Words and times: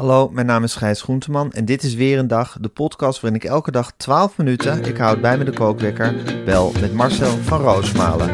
Hallo, 0.00 0.28
mijn 0.32 0.46
naam 0.46 0.64
is 0.64 0.74
Gijs 0.74 1.02
Groenteman 1.02 1.52
en 1.52 1.64
dit 1.64 1.82
is 1.82 1.94
weer 1.94 2.18
een 2.18 2.26
dag, 2.26 2.56
de 2.60 2.68
podcast 2.68 3.20
waarin 3.20 3.40
ik 3.40 3.48
elke 3.48 3.70
dag 3.70 3.92
12 3.96 4.36
minuten, 4.38 4.84
ik 4.84 4.96
houd 4.96 5.20
bij 5.20 5.38
me 5.38 5.44
de 5.44 5.52
kookwekker, 5.52 6.14
bel 6.44 6.72
met 6.80 6.92
Marcel 6.94 7.30
van 7.36 7.60
Roosmalen. 7.60 8.28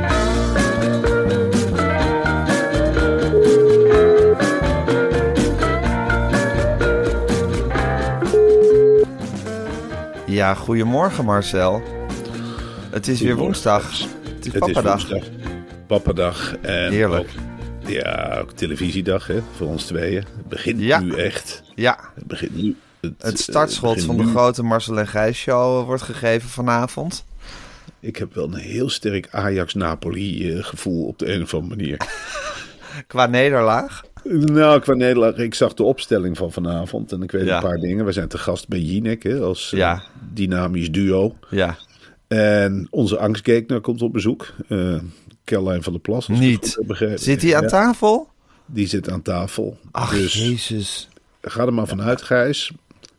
Ja, 10.26 10.54
goedemorgen 10.54 11.24
Marcel. 11.24 11.82
Het 12.90 13.08
is 13.08 13.20
weer 13.20 13.36
woensdag. 13.36 13.90
Het 14.34 14.46
is 14.46 14.58
papadag. 14.58 15.08
Papadag. 15.86 16.56
En 16.60 16.90
Heerlijk. 16.92 17.22
ook- 17.22 17.55
ja, 17.88 18.38
ook 18.40 18.52
televisiedag 18.52 19.26
hè, 19.26 19.40
voor 19.56 19.66
ons 19.66 19.84
tweeën. 19.84 20.24
Het 20.36 20.48
begint 20.48 20.80
Ja. 20.80 21.00
nu 21.00 21.14
echt. 21.14 21.62
Ja, 21.74 21.98
Het 22.14 22.26
begint 22.26 22.56
nu. 22.62 22.76
het 23.00 23.14
eh, 23.22 23.34
startschot 23.34 24.02
van 24.02 24.16
de 24.16 24.24
grote 24.26 24.62
Marcel 24.62 24.98
en 24.98 25.06
Gijs 25.08 25.38
show 25.38 25.86
wordt 25.86 26.02
gegeven 26.02 26.48
vanavond. 26.48 27.24
Ik 28.00 28.16
heb 28.16 28.34
wel 28.34 28.44
een 28.44 28.54
heel 28.54 28.88
sterk 28.88 29.28
Ajax-Napoli 29.30 30.52
eh, 30.56 30.64
gevoel 30.64 31.06
op 31.06 31.18
de 31.18 31.32
een 31.34 31.42
of 31.42 31.54
andere 31.54 31.76
manier. 31.76 31.96
Qua 33.06 33.26
nederlaag. 33.26 34.02
nou, 34.24 34.80
qua 34.80 34.94
Nederland, 34.94 35.38
ik 35.38 35.54
zag 35.54 35.74
de 35.74 35.82
opstelling 35.82 36.36
van 36.36 36.52
vanavond 36.52 37.12
en 37.12 37.22
ik 37.22 37.30
weet 37.30 37.44
Ja. 37.46 37.56
een 37.56 37.62
paar 37.62 37.78
dingen. 37.78 38.04
We 38.04 38.12
zijn 38.12 38.28
te 38.28 38.38
gast 38.38 38.68
bij 38.68 38.78
Jinek 38.80 39.22
hè, 39.22 39.38
als 39.40 39.72
eh, 39.72 40.00
dynamisch 40.32 40.90
duo. 40.92 41.34
Ja, 41.50 41.76
En 42.28 42.86
onze 42.90 43.18
angstgekner 43.18 43.80
komt 43.80 44.02
op 44.02 44.12
bezoek. 44.12 44.52
eh 44.68 44.98
Caroline 45.46 45.82
van 45.82 45.92
der 45.92 46.02
Plas. 46.02 46.28
Niet. 46.28 46.78
Zit 47.14 47.42
hij 47.42 47.56
aan 47.56 47.62
Ja, 47.62 47.68
tafel? 47.68 48.28
Die 48.66 48.86
zit 48.86 49.10
aan 49.10 49.22
tafel. 49.22 49.78
Ach, 49.90 50.10
dus 50.10 50.32
jezus. 50.34 51.08
ga 51.42 51.66
er 51.66 51.74
maar 51.74 51.86
vanuit, 51.86 52.22
Gijs, 52.22 52.72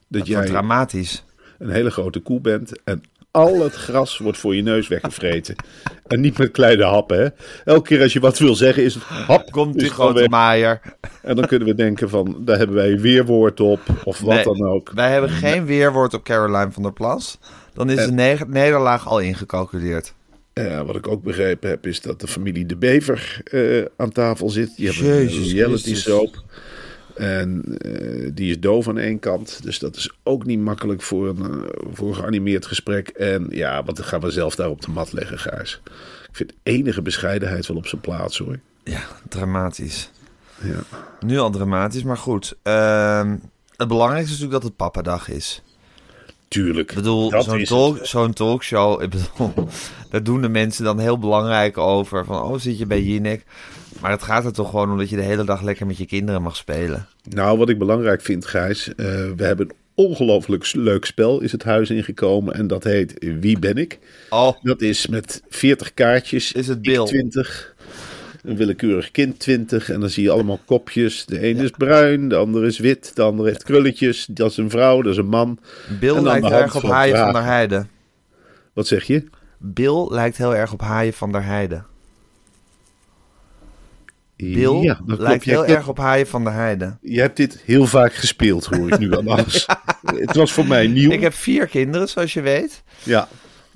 dat 0.08 0.28
jij 0.28 0.46
dramatisch. 0.46 1.24
een 1.60 1.70
hele 1.70 1.90
grote 1.92 2.20
koe 2.20 2.40
bent 2.42 2.84
en 2.84 3.04
al 3.32 3.60
het 3.62 3.74
gras 3.74 4.18
wordt 4.18 4.38
voor 4.38 4.56
je 4.56 4.62
neus 4.62 4.88
weggevreten. 4.88 5.56
en 6.08 6.20
niet 6.22 6.38
met 6.38 6.52
kleine 6.52 6.84
happen, 6.84 7.20
hè. 7.20 7.28
Elke 7.66 7.82
keer 7.88 8.02
als 8.02 8.14
je 8.14 8.20
wat 8.20 8.38
wil 8.38 8.56
zeggen 8.56 8.84
is 8.84 8.94
het 8.94 9.04
hap. 9.04 9.52
Komt 9.52 9.80
die 9.80 9.90
grote 9.90 10.20
weg. 10.20 10.30
maaier. 10.30 10.82
En 11.22 11.36
dan 11.36 11.46
kunnen 11.48 11.68
we 11.68 11.76
denken 11.76 12.10
van, 12.10 12.36
daar 12.40 12.58
hebben 12.58 12.76
wij 12.76 13.00
weerwoord 13.00 13.60
op, 13.60 13.80
of 14.04 14.20
wat 14.20 14.34
Nee, 14.36 14.44
dan 14.44 14.68
ook. 14.68 14.92
Wij 14.96 15.12
hebben 15.12 15.30
geen 15.30 15.66
weerwoord 15.66 16.14
op 16.14 16.24
Caroline 16.24 16.72
van 16.72 16.84
der 16.84 16.94
Plas. 16.94 17.40
Dan 17.74 17.90
is 17.90 18.06
de 18.06 18.12
ne- 18.12 18.46
nederlaag 18.48 19.08
al 19.08 19.20
ingecalculeerd. 19.20 20.14
Eh, 20.58 20.82
wat 20.82 20.96
ik 20.96 21.08
ook 21.08 21.24
begrepen 21.24 21.70
heb, 21.70 21.88
is 21.88 22.02
dat 22.02 22.20
de 22.20 22.28
familie 22.28 22.66
De 22.66 22.76
Bever 22.76 23.42
eh, 23.44 23.86
aan 23.98 24.12
tafel 24.12 24.50
zit. 24.50 24.76
Die 24.76 24.90
hebben 24.90 25.12
een 25.12 25.50
reality 25.50 25.96
soap. 25.96 26.44
En 27.16 27.64
eh, 27.78 28.30
die 28.34 28.50
is 28.50 28.60
doof 28.60 28.88
aan 28.88 28.98
één 28.98 29.20
kant. 29.20 29.64
Dus 29.64 29.80
dat 29.80 29.96
is 29.96 30.12
ook 30.24 30.46
niet 30.46 30.60
makkelijk 30.60 31.02
voor 31.02 31.28
een, 31.28 31.66
voor 31.94 32.08
een 32.08 32.16
geanimeerd 32.16 32.66
gesprek. 32.66 33.08
En 33.08 33.48
ja, 33.50 33.84
wat 33.84 34.02
gaan 34.02 34.20
we 34.20 34.32
zelf 34.32 34.56
daar 34.56 34.70
op 34.70 34.82
de 34.82 34.92
mat 34.92 35.14
leggen, 35.14 35.40
Gijs? 35.40 35.82
Ik 36.30 36.36
vind 36.36 36.54
enige 36.64 37.02
bescheidenheid 37.02 37.68
wel 37.68 37.78
op 37.78 37.88
zijn 37.88 38.02
plaats, 38.02 38.38
hoor. 38.38 38.60
Ja, 38.84 39.02
dramatisch. 39.30 40.10
Ja. 40.62 40.84
Nu 41.20 41.38
al 41.38 41.50
dramatisch, 41.50 42.04
maar 42.04 42.18
goed. 42.18 42.56
Ehm, 42.64 43.38
het 43.76 43.88
belangrijkste 43.88 44.34
is 44.34 44.40
natuurlijk 44.40 44.62
dat 44.62 44.64
het 44.64 44.76
papadag 44.76 45.30
is. 45.30 45.62
Tuurlijk. 46.48 46.90
Ik 46.90 46.96
bedoel, 46.96 47.42
zo'n 47.42 47.64
talk, 47.64 48.06
zo'n 48.06 48.34
talkshow, 48.34 49.02
ik 49.02 49.10
bedoel, 49.10 49.54
daar 50.12 50.24
doen 50.24 50.42
de 50.42 50.50
mensen 50.50 50.84
dan 50.84 51.00
heel 51.00 51.18
belangrijk 51.20 51.78
over. 51.78 52.26
Van, 52.26 52.42
oh, 52.42 52.60
zit 52.60 52.78
je 52.78 52.86
bij 52.86 53.02
Jinek? 53.02 53.44
Maar 54.02 54.12
het 54.12 54.24
gaat 54.24 54.46
er 54.46 54.54
toch 54.54 54.70
gewoon 54.70 54.92
om 54.92 54.98
dat 54.98 55.10
je 55.10 55.16
de 55.16 55.22
hele 55.22 55.44
dag 55.44 55.62
lekker 55.62 55.86
met 55.86 55.98
je 55.98 56.06
kinderen 56.06 56.42
mag 56.42 56.56
spelen. 56.56 57.08
Nou, 57.30 57.58
wat 57.58 57.70
ik 57.70 57.78
belangrijk 57.78 58.22
vind, 58.22 58.46
Gijs. 58.46 58.88
eh, 58.88 59.06
we 59.36 59.44
hebben 59.44 59.66
een 59.70 59.76
ongelooflijk 59.98 60.74
leuk 60.74 61.06
spel 61.06 61.42
is 61.42 61.52
het 61.52 61.64
huis 61.64 61.90
ingekomen. 61.90 62.54
En 62.54 62.68
dat 62.68 62.84
heet 62.84 63.14
Wie 63.40 63.60
ben 63.60 63.76
ik? 63.76 64.00
Oh, 64.30 64.52
Dat 64.62 64.82
is 64.82 65.08
met 65.08 65.42
40 65.50 65.94
kaartjes. 65.94 66.52
Is 66.52 66.68
het 66.68 66.82
Bill? 66.82 67.06
20. 67.06 67.76
Een 68.48 68.56
willekeurig 68.56 69.12
kind 69.12 69.40
20. 69.40 69.90
En 69.90 70.00
dan 70.00 70.10
zie 70.10 70.24
je 70.24 70.30
allemaal 70.30 70.60
kopjes. 70.66 71.26
De 71.26 71.40
ene 71.40 71.64
is 71.64 71.70
bruin, 71.70 72.30
de 72.30 72.36
andere 72.36 72.68
is 72.68 72.80
wit, 72.80 73.16
de 73.16 73.22
andere 73.22 73.50
heeft 73.50 73.64
krulletjes. 73.64 74.28
Dat 74.30 74.52
is 74.52 74.58
een 74.58 74.70
vrouw, 74.70 75.02
dat 75.02 75.12
is 75.12 75.18
een 75.18 75.28
man. 75.28 75.60
Bill 76.00 76.10
En 76.10 76.24
dan 76.24 76.24
lijkt 76.24 76.52
erg 76.52 76.76
op 76.76 76.82
van 76.82 76.90
Haaien 76.90 77.18
van 77.18 77.34
der 77.34 77.44
Heijden. 77.44 77.90
Wat 78.74 78.88
zeg 78.88 79.04
je? 79.04 79.24
Bill 79.58 80.08
lijkt 80.10 80.38
heel 80.38 80.56
erg 80.56 80.74
op 80.74 80.82
Haaien 80.82 81.14
van 81.14 81.32
der 81.32 81.44
Heijden. 81.44 81.86
Bill 84.36 84.82
ja, 84.82 85.00
lijkt 85.06 85.44
heel 85.44 85.66
erg 85.66 85.88
op 85.88 85.98
Haaien 85.98 86.28
van 86.28 86.44
der 86.44 86.54
Heijden. 86.54 86.98
Je 87.02 87.20
hebt 87.20 87.38
dit 87.38 87.62
heel 87.66 87.86
vaak 87.86 88.14
gespeeld, 88.14 88.66
hoor 88.66 88.92
ik 88.92 89.00
nu 89.00 89.16
aan 89.18 89.28
alles. 89.38 89.68
het 90.06 90.36
was 90.36 90.52
voor 90.52 90.68
mij 90.68 90.88
nieuw. 90.88 91.12
Ik 91.12 91.22
heb 91.22 91.34
vier 91.34 91.68
kinderen, 91.68 92.10
zoals 92.10 92.34
je 92.34 92.42
weet. 92.42 92.84
Ja, 93.04 93.28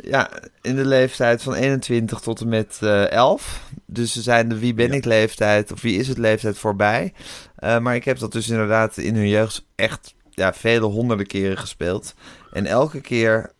Ja, 0.03 0.29
in 0.61 0.75
de 0.75 0.85
leeftijd 0.85 1.43
van 1.43 1.53
21 1.53 2.19
tot 2.19 2.41
en 2.41 2.49
met 2.49 2.77
eh 2.81 3.11
11. 3.11 3.61
Dus 3.85 4.13
ze 4.13 4.21
zijn 4.21 4.49
de 4.49 4.59
wie 4.59 4.73
ben 4.73 4.91
ik 4.91 5.05
leeftijd 5.05 5.71
of 5.71 5.81
wie 5.81 5.99
is 5.99 6.07
het 6.07 6.17
leeftijd 6.17 6.57
voorbij. 6.57 7.13
Eh, 7.55 7.79
maar 7.79 7.95
ik 7.95 8.05
heb 8.05 8.19
dat 8.19 8.31
dus 8.31 8.49
inderdaad 8.49 8.97
in 8.97 9.15
hun 9.15 9.27
jeugd 9.27 9.65
echt 9.75 10.13
ja, 10.29 10.53
vele 10.53 10.85
honderden 10.85 11.27
keren 11.27 11.57
gespeeld. 11.57 12.13
En 12.51 12.65
elke 12.65 13.01
keer 13.01 13.51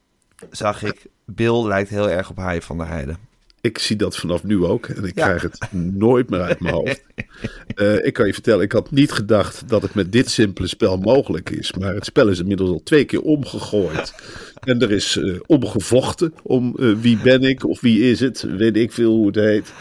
zag 0.49 0.83
ik, 0.83 1.05
Bill 1.25 1.63
lijkt 1.67 1.89
heel 1.89 2.09
erg 2.09 2.29
op 2.29 2.37
Haaien 2.37 2.61
van 2.61 2.77
der 2.77 2.87
Heijden. 2.87 3.17
Ik 3.61 3.77
zie 3.77 3.95
dat 3.95 4.17
vanaf 4.17 4.43
nu 4.43 4.63
ook. 4.65 4.85
En 4.85 5.03
ik 5.03 5.15
Ja. 5.17 5.25
krijg 5.25 5.41
het 5.41 5.67
nooit 5.71 6.29
meer 6.29 6.41
uit 6.41 6.59
mijn 6.59 6.73
hoofd. 6.73 7.01
Eh, 7.75 8.05
ik 8.05 8.13
kan 8.13 8.27
je 8.27 8.33
vertellen, 8.33 8.63
ik 8.63 8.71
had 8.71 8.91
niet 8.91 9.11
gedacht 9.11 9.69
dat 9.69 9.81
het 9.81 9.93
met 9.93 10.11
dit 10.11 10.29
simpele 10.29 10.67
spel 10.67 10.97
mogelijk 10.97 11.49
is. 11.49 11.73
Maar 11.73 11.93
het 11.93 12.05
spel 12.05 12.27
is 12.27 12.39
inmiddels 12.39 12.69
al 12.69 12.81
twee 12.83 13.05
keer 13.05 13.21
omgegooid. 13.21 14.13
En 14.61 14.81
er 14.81 14.91
is 14.91 15.17
eh, 15.17 15.39
omgevochten 15.45 16.33
om 16.43 16.75
eh, 16.79 16.91
wie 16.99 17.17
ben 17.23 17.41
ik 17.43 17.67
of 17.67 17.81
wie 17.81 18.11
is 18.11 18.19
het. 18.19 18.41
Weet 18.57 18.75
ik 18.77 18.91
veel 18.91 19.11
hoe 19.11 19.27
het 19.27 19.35
heet. 19.35 19.73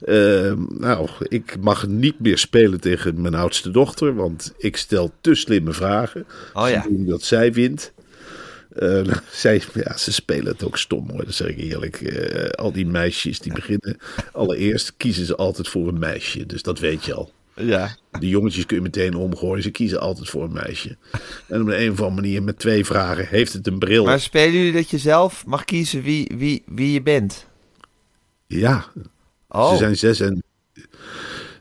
Eh, 0.00 0.52
nou, 0.68 1.08
ik 1.28 1.56
mag 1.60 1.86
niet 1.86 2.20
meer 2.20 2.38
spelen 2.38 2.80
tegen 2.80 3.20
mijn 3.20 3.34
oudste 3.34 3.70
dochter. 3.70 4.14
Want 4.14 4.52
ik 4.58 4.76
stel 4.76 5.10
te 5.20 5.34
slimme 5.34 5.72
vragen. 5.72 6.26
Oh 6.54 6.68
ja. 6.68 6.86
Dat 6.90 7.22
zij 7.22 7.52
wint. 7.52 7.92
Eh, 8.74 9.14
zij, 9.30 9.62
ja, 9.74 9.96
ze 9.96 10.12
spelen 10.12 10.52
het 10.52 10.64
ook 10.64 10.78
stom 10.78 11.10
hoor, 11.10 11.24
dat 11.24 11.34
zeg 11.34 11.48
ik 11.48 11.58
eerlijk. 11.58 12.00
Eh, 12.00 12.48
al 12.50 12.72
die 12.72 12.86
meisjes 12.86 13.38
die 13.38 13.52
beginnen, 13.52 13.98
allereerst 14.32 14.94
kiezen 14.96 15.26
ze 15.26 15.36
altijd 15.36 15.68
voor 15.68 15.88
een 15.88 15.98
meisje. 15.98 16.46
Dus 16.46 16.62
dat 16.62 16.78
weet 16.78 17.04
je 17.04 17.14
al. 17.14 17.32
Ja. 17.56 17.96
De 18.20 18.28
jongetjes 18.28 18.66
kun 18.66 18.76
je 18.76 18.82
meteen 18.82 19.14
omgooien, 19.14 19.62
ze 19.62 19.70
kiezen 19.70 20.00
altijd 20.00 20.28
voor 20.28 20.44
een 20.44 20.52
meisje. 20.52 20.96
En 21.46 21.62
op 21.62 21.68
een 21.68 21.90
of 21.90 22.00
andere 22.00 22.20
manier 22.20 22.42
met 22.42 22.58
twee 22.58 22.84
vragen, 22.84 23.26
heeft 23.26 23.52
het 23.52 23.66
een 23.66 23.78
bril? 23.78 24.04
Maar 24.04 24.20
spelen 24.20 24.52
jullie 24.52 24.72
dat 24.72 24.90
je 24.90 24.98
zelf 24.98 25.46
mag 25.46 25.64
kiezen 25.64 26.02
wie, 26.02 26.32
wie, 26.36 26.62
wie 26.66 26.92
je 26.92 27.02
bent? 27.02 27.46
Ja, 28.46 28.84
Oh, 29.54 29.70
ze 29.70 29.76
zijn 29.76 29.96
zes 29.96 30.20
en... 30.20 30.42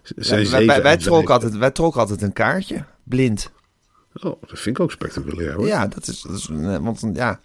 Ze 0.03 0.45
zijn 0.45 0.65
wij, 0.65 0.97
trokken 0.97 1.33
altijd, 1.33 1.57
wij 1.57 1.71
trokken 1.71 2.01
altijd 2.01 2.21
een 2.21 2.33
kaartje, 2.33 2.85
blind. 3.03 3.51
Oh, 4.13 4.41
dat 4.41 4.59
vind 4.59 4.77
ik 4.77 4.79
ook 4.79 4.91
spectaculair 4.91 5.53
hoor. 5.53 5.67
Ja, 5.67 5.87
dat 5.87 6.07
is, 6.07 6.21
dat 6.21 6.35
is 6.37 6.49
eh, 6.49 6.77
want 6.77 7.05
ja, 7.13 7.39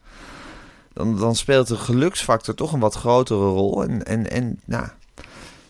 dan, 0.93 1.19
dan 1.19 1.37
speelt 1.37 1.69
de 1.69 1.77
geluksfactor 1.77 2.55
toch 2.55 2.73
een 2.73 2.81
wat 2.81 2.95
grotere 2.95 3.39
rol. 3.47 3.83
En, 3.83 4.05
en, 4.05 4.31
en 4.31 4.61
nou, 4.65 4.87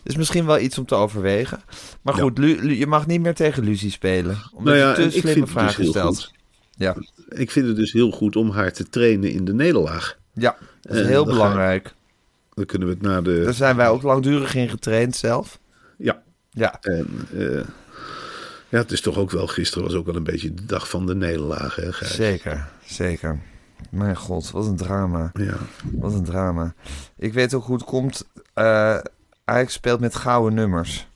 Dus 0.03 0.15
misschien 0.15 0.45
wel 0.45 0.59
iets 0.59 0.77
om 0.77 0.85
te 0.85 0.95
overwegen. 0.95 1.61
Maar 2.01 2.13
goed, 2.13 2.37
Lu- 2.37 2.59
Lu- 2.61 2.77
je 2.77 2.87
mag 2.87 3.07
niet 3.07 3.21
meer 3.21 3.35
tegen 3.35 3.63
Lucie 3.63 3.91
spelen. 3.91 4.37
Omdat 4.53 4.73
Nou 4.75 4.77
ja, 4.77 4.89
je 5.03 5.09
te 5.09 5.19
slimme 5.19 5.41
dus 5.41 5.49
vragen 5.51 5.81
heel 5.81 5.91
stelt. 5.91 6.31
Ja. 6.75 6.95
Ik 7.29 7.51
vind 7.51 7.67
het 7.67 7.75
dus 7.75 7.91
heel 7.91 8.11
goed 8.11 8.35
om 8.35 8.49
haar 8.51 8.71
te 8.73 8.89
trainen 8.89 9.31
in 9.31 9.45
de 9.45 9.53
nederlaag. 9.53 10.17
ja, 10.33 10.57
dat 10.81 10.95
is 10.95 11.01
En 11.01 11.07
heel 11.07 11.25
ga- 11.25 11.31
belangrijk. 11.31 11.93
Dan 12.53 12.65
kunnen 12.65 12.87
we 12.87 12.93
het 12.93 13.03
naar 13.03 13.23
de... 13.23 13.41
Daar 13.43 13.53
zijn 13.53 13.75
wij 13.75 13.89
ook 13.89 14.01
langdurig 14.01 14.55
in 14.55 14.69
getraind 14.69 15.15
zelf. 15.15 15.59
Ja, 15.97 16.21
Ja, 16.49 16.77
en... 16.81 17.07
eh, 17.37 17.61
ja, 18.69 18.77
het 18.77 18.91
is 18.91 19.01
toch 19.01 19.17
ook 19.17 19.31
wel... 19.31 19.47
Gisteren 19.47 19.83
was 19.87 19.93
ook 19.95 20.05
wel 20.05 20.15
een 20.15 20.23
beetje 20.23 20.53
de 20.53 20.65
dag 20.65 20.89
van 20.89 21.05
de 21.05 21.15
nederlaag, 21.15 21.75
hè, 21.75 21.93
Gijs? 21.93 22.15
zeker. 22.15 22.67
Zeker. 22.85 23.39
Mijn 23.89 24.15
god, 24.15 24.51
wat 24.51 24.65
een 24.65 24.75
drama. 24.77 25.31
Ja. 25.33 25.57
Wat 25.91 26.13
een 26.13 26.23
drama. 26.23 26.73
Ik 27.17 27.33
weet 27.33 27.53
ook 27.53 27.63
hoe 27.65 27.75
het 27.75 27.85
komt. 27.85 28.27
eh 28.53 28.97
Ajax 29.45 29.73
speelt 29.73 29.99
met 29.99 30.15
gouden 30.15 30.53
nummers. 30.53 31.07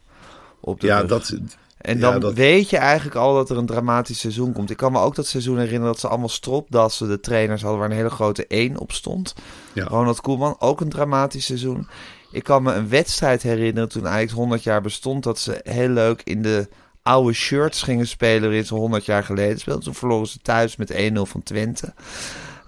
Op 0.59 0.79
de 0.79 0.87
Ja, 0.87 0.99
rug. 0.99 1.07
dat... 1.09 1.37
En 1.77 1.99
ja, 1.99 2.11
dan 2.11 2.19
dat- 2.19 2.33
weet 2.33 2.69
je 2.69 2.77
eigenlijk 2.77 3.15
al 3.15 3.33
dat 3.33 3.49
er 3.49 3.57
een 3.57 3.65
dramatisch 3.65 4.19
seizoen 4.19 4.51
komt. 4.53 4.69
Ik 4.69 4.77
kan 4.77 4.91
me 4.91 4.99
ook 4.99 5.15
dat 5.15 5.27
seizoen 5.27 5.57
herinneren 5.57 5.87
dat 5.87 5.99
ze 5.99 6.07
allemaal 6.07 6.29
stropdassen, 6.29 7.07
de 7.07 7.19
trainers 7.19 7.61
hadden 7.61 7.79
waar 7.79 7.89
een 7.89 7.95
hele 7.95 8.09
grote 8.09 8.45
1 8.47 8.77
op 8.77 8.91
stond. 8.91 9.33
Ja. 9.73 9.83
Ronald 9.83 10.21
Koeman, 10.21 10.55
ook 10.59 10.81
een 10.81 10.89
dramatisch 10.89 11.45
seizoen. 11.45 11.87
Ik 12.31 12.43
kan 12.43 12.63
me 12.63 12.73
een 12.73 12.89
wedstrijd 12.89 13.41
herinneren 13.43 13.89
toen 13.89 14.07
Ajax 14.07 14.31
100 14.31 14.63
jaar 14.63 14.81
bestond, 14.81 15.23
dat 15.23 15.39
ze 15.39 15.59
heel 15.63 15.89
leuk 15.89 16.21
in 16.23 16.41
de 16.41 16.67
oude 17.03 17.33
shirts 17.33 17.81
gingen 17.81 18.07
spelen 18.07 18.65
ze 18.65 18.73
100 18.73 19.05
jaar 19.05 19.23
geleden 19.23 19.59
speelden. 19.59 19.83
Toen 19.83 19.95
verloren 19.95 20.27
ze 20.27 20.39
thuis 20.41 20.75
met 20.75 20.93
1-0 20.93 20.95
van 21.13 21.43
Twente. 21.43 21.93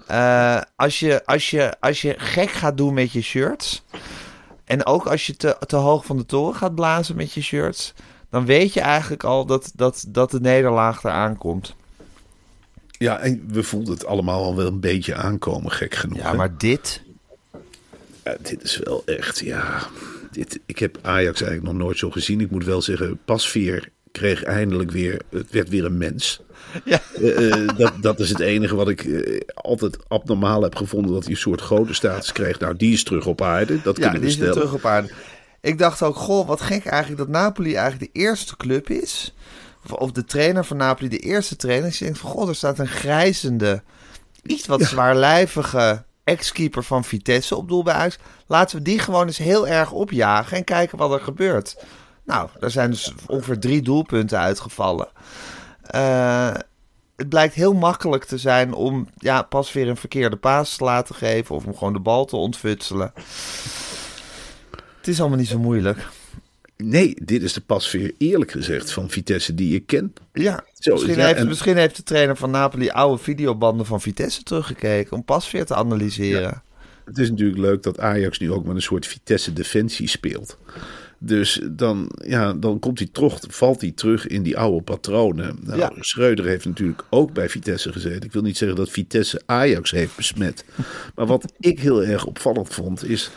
Eh, 0.07 0.61
als, 0.75 0.99
je, 0.99 1.25
als, 1.25 1.49
je, 1.49 1.75
als 1.79 2.01
je 2.01 2.13
gek 2.17 2.49
gaat 2.49 2.77
doen 2.77 2.93
met 2.93 3.11
je 3.11 3.21
shirts. 3.21 3.83
En 4.65 4.85
ook 4.85 5.05
als 5.05 5.25
je 5.25 5.35
te, 5.35 5.57
te 5.67 5.75
hoog 5.75 6.05
van 6.05 6.17
de 6.17 6.25
toren 6.25 6.55
gaat 6.55 6.75
blazen 6.75 7.15
met 7.15 7.33
je 7.33 7.41
shirts. 7.41 7.93
Dan 8.29 8.45
weet 8.45 8.73
je 8.73 8.79
eigenlijk 8.79 9.23
al 9.23 9.45
dat, 9.45 9.71
dat, 9.75 10.05
dat 10.07 10.31
de 10.31 10.39
nederlaag 10.39 11.03
eraan 11.03 11.37
komt. 11.37 11.75
Ja, 12.97 13.19
en 13.19 13.45
we 13.47 13.63
voelden 13.63 13.93
het 13.93 14.05
allemaal 14.05 14.43
al 14.43 14.55
wel 14.55 14.67
een 14.67 14.79
beetje 14.79 15.15
aankomen, 15.15 15.71
gek 15.71 15.95
genoeg. 15.95 16.17
Ja, 16.17 16.29
hè? 16.29 16.35
maar 16.35 16.57
dit. 16.57 17.01
Ja, 18.23 18.35
dit 18.41 18.63
is 18.63 18.77
wel 18.77 19.03
echt, 19.05 19.39
ja. 19.39 19.87
Dit, 20.31 20.59
ik 20.65 20.79
heb 20.79 20.97
Ajax 21.01 21.41
eigenlijk 21.41 21.71
nog 21.71 21.83
nooit 21.83 21.97
zo 21.97 22.09
gezien. 22.09 22.41
Ik 22.41 22.51
moet 22.51 22.65
wel 22.65 22.81
zeggen, 22.81 23.19
Pasveer 23.25 23.89
kreeg 24.15 24.43
eindelijk 24.43 24.91
weer, 24.91 25.21
het 25.29 25.51
werd 25.51 25.69
weer 25.69 25.85
een 25.85 25.97
mens. 25.97 26.39
Ja. 26.83 26.99
Eh, 27.13 27.51
eh, 27.51 27.77
dat, 27.77 27.93
dat 28.01 28.19
is 28.19 28.29
het 28.29 28.39
enige 28.39 28.75
wat 28.75 28.89
ik 28.89 29.03
eh, 29.03 29.39
altijd 29.53 29.97
abnormaal 30.07 30.61
heb 30.61 30.75
gevonden, 30.75 31.13
dat 31.13 31.23
hij 31.23 31.31
een 31.31 31.37
soort 31.37 31.61
godenstatus 31.61 32.31
kreeg. 32.31 32.59
Nou, 32.59 32.75
die 32.75 32.93
is 32.93 33.03
terug 33.03 33.25
op 33.25 33.41
aarde, 33.41 33.81
dat 33.81 33.97
Ja, 33.97 34.01
kunnen 34.03 34.21
die 34.21 34.29
is 34.29 34.35
weer 34.35 34.51
stellen. 34.51 34.67
terug 34.67 34.73
op 34.83 34.85
aarde. 34.91 35.09
Ik 35.61 35.77
dacht 35.77 36.01
ook, 36.01 36.15
goh, 36.15 36.47
wat 36.47 36.61
gek 36.61 36.85
eigenlijk 36.85 37.17
dat 37.21 37.29
Napoli 37.29 37.75
eigenlijk 37.75 38.13
de 38.13 38.19
eerste 38.19 38.57
club 38.57 38.89
is. 38.89 39.35
Of, 39.85 39.91
of 39.91 40.11
de 40.11 40.25
trainer 40.25 40.65
van 40.65 40.77
Napoli 40.77 41.09
de 41.09 41.17
eerste 41.19 41.55
trainer. 41.55 41.87
is. 41.87 41.97
Je 41.99 42.03
denkt 42.03 42.19
van, 42.19 42.29
goh, 42.29 42.49
er 42.49 42.55
staat 42.55 42.79
een 42.79 42.87
grijzende, 42.87 43.83
iets 44.43 44.65
wat 44.67 44.81
zwaarlijvige 44.81 46.03
ex-keeper 46.23 46.83
van 46.83 47.03
Vitesse 47.03 47.55
op 47.55 47.67
doel 47.67 47.83
bij 47.83 47.93
Ajax. 47.93 48.17
Laten 48.47 48.77
we 48.77 48.83
die 48.83 48.99
gewoon 48.99 49.27
eens 49.27 49.37
heel 49.37 49.67
erg 49.67 49.91
opjagen 49.91 50.57
en 50.57 50.63
kijken 50.63 50.97
wat 50.97 51.11
er 51.13 51.21
gebeurt. 51.21 51.75
Nou, 52.25 52.49
er 52.59 52.71
zijn 52.71 52.89
dus 52.89 53.13
ongeveer 53.27 53.59
drie 53.59 53.81
doelpunten 53.81 54.39
uitgevallen. 54.39 55.07
Eh, 55.81 56.53
het 57.15 57.29
blijkt 57.29 57.53
heel 57.53 57.73
makkelijk 57.73 58.23
te 58.23 58.37
zijn 58.37 58.73
om 58.73 59.07
ja, 59.17 59.41
pas 59.41 59.73
weer 59.73 59.87
een 59.87 59.97
verkeerde 59.97 60.35
paas 60.35 60.75
te 60.75 60.83
laten 60.83 61.15
geven 61.15 61.55
of 61.55 61.65
om 61.65 61.75
gewoon 61.77 61.93
de 61.93 61.99
bal 61.99 62.25
te 62.25 62.35
ontfutselen. 62.35 63.13
Het 64.97 65.07
is 65.07 65.19
allemaal 65.19 65.37
niet 65.37 65.47
zo 65.47 65.59
moeilijk. 65.59 66.07
Nee, 66.77 67.15
dit 67.23 67.41
is 67.43 67.53
de 67.53 67.61
Pasveer 67.61 68.13
eerlijk 68.17 68.51
gezegd 68.51 68.91
van 68.91 69.09
Vitesse 69.09 69.53
die 69.55 69.75
ik 69.75 69.85
ken. 69.85 70.13
Ja, 70.33 70.63
Zo, 70.79 70.91
misschien, 70.93 71.15
ja, 71.15 71.25
heeft, 71.25 71.39
en- 71.39 71.47
misschien 71.47 71.77
heeft 71.77 71.95
de 71.95 72.03
trainer 72.03 72.35
van 72.37 72.51
Napoli 72.51 72.89
oude 72.89 73.23
videobanden 73.23 73.85
van 73.85 74.01
Vitesse 74.01 74.43
teruggekeken 74.43 75.13
om 75.13 75.23
pas 75.23 75.51
weer 75.51 75.65
te 75.65 75.75
analyseren. 75.75 76.63
Het 77.05 77.17
is 77.17 77.29
natuurlijk 77.29 77.59
leuk 77.59 77.83
dat 77.83 77.99
Ajax 77.99 78.39
nu 78.39 78.51
ook 78.51 78.65
met 78.65 78.75
een 78.75 78.81
soort 78.81 79.07
Vitesse 79.07 79.53
defensie 79.53 80.07
speelt. 80.07 80.57
Dus 81.19 81.61
dan, 81.71 82.11
ja, 82.27 82.53
dan 82.53 82.79
komt 82.79 82.99
hij 82.99 83.07
terug, 83.11 83.39
valt 83.47 83.81
hij 83.81 83.91
terug 83.91 84.27
in 84.27 84.43
die 84.43 84.57
oude 84.57 84.81
patronen. 84.83 85.57
Nou, 85.61 85.79
Ja. 85.79 85.91
Schreuder 85.99 86.45
heeft 86.45 86.65
natuurlijk 86.65 87.03
ook 87.09 87.33
bij 87.33 87.49
Vitesse 87.49 87.91
gezeten. 87.91 88.21
Ik 88.23 88.31
wil 88.33 88.41
niet 88.41 88.57
zeggen 88.57 88.77
dat 88.77 88.89
Vitesse 88.89 89.41
Ajax 89.45 89.91
heeft 89.91 90.15
besmet. 90.15 90.65
Maar 91.15 91.25
wat 91.25 91.53
ik 91.59 91.79
heel 91.79 92.03
erg 92.03 92.25
opvallend 92.25 92.73
vond 92.73 93.09
is... 93.09 93.31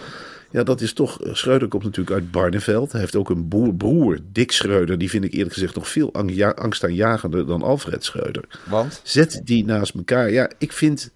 Ja, 0.51 0.63
dat 0.63 0.81
is 0.81 0.93
toch... 0.93 1.19
Schreuder 1.33 1.69
komt 1.69 1.83
natuurlijk 1.85 2.17
uit 2.17 2.31
Barneveld. 2.31 2.93
Hij 2.93 3.01
heeft 3.01 3.17
ook 3.17 3.31
een 3.31 3.49
broer, 3.49 3.75
broer 3.75 4.19
Dick 4.33 4.53
Schreuder. 4.53 4.99
Die 4.99 5.11
vind 5.11 5.25
ik 5.25 5.33
eerlijk 5.33 5.53
gezegd 5.53 5.75
nog 5.75 5.89
veel 5.89 6.13
ang- 6.15 6.35
ja- 6.35 6.51
angstaanjagender 6.51 7.47
dan 7.47 7.63
Alfred 7.63 8.05
Schreuder. 8.05 8.45
Want? 8.69 9.01
Zet 9.05 9.41
die 9.45 9.65
naast 9.65 9.95
elkaar. 9.95 10.31
Ja, 10.31 10.51
ik 10.59 10.73
vind... 10.73 11.11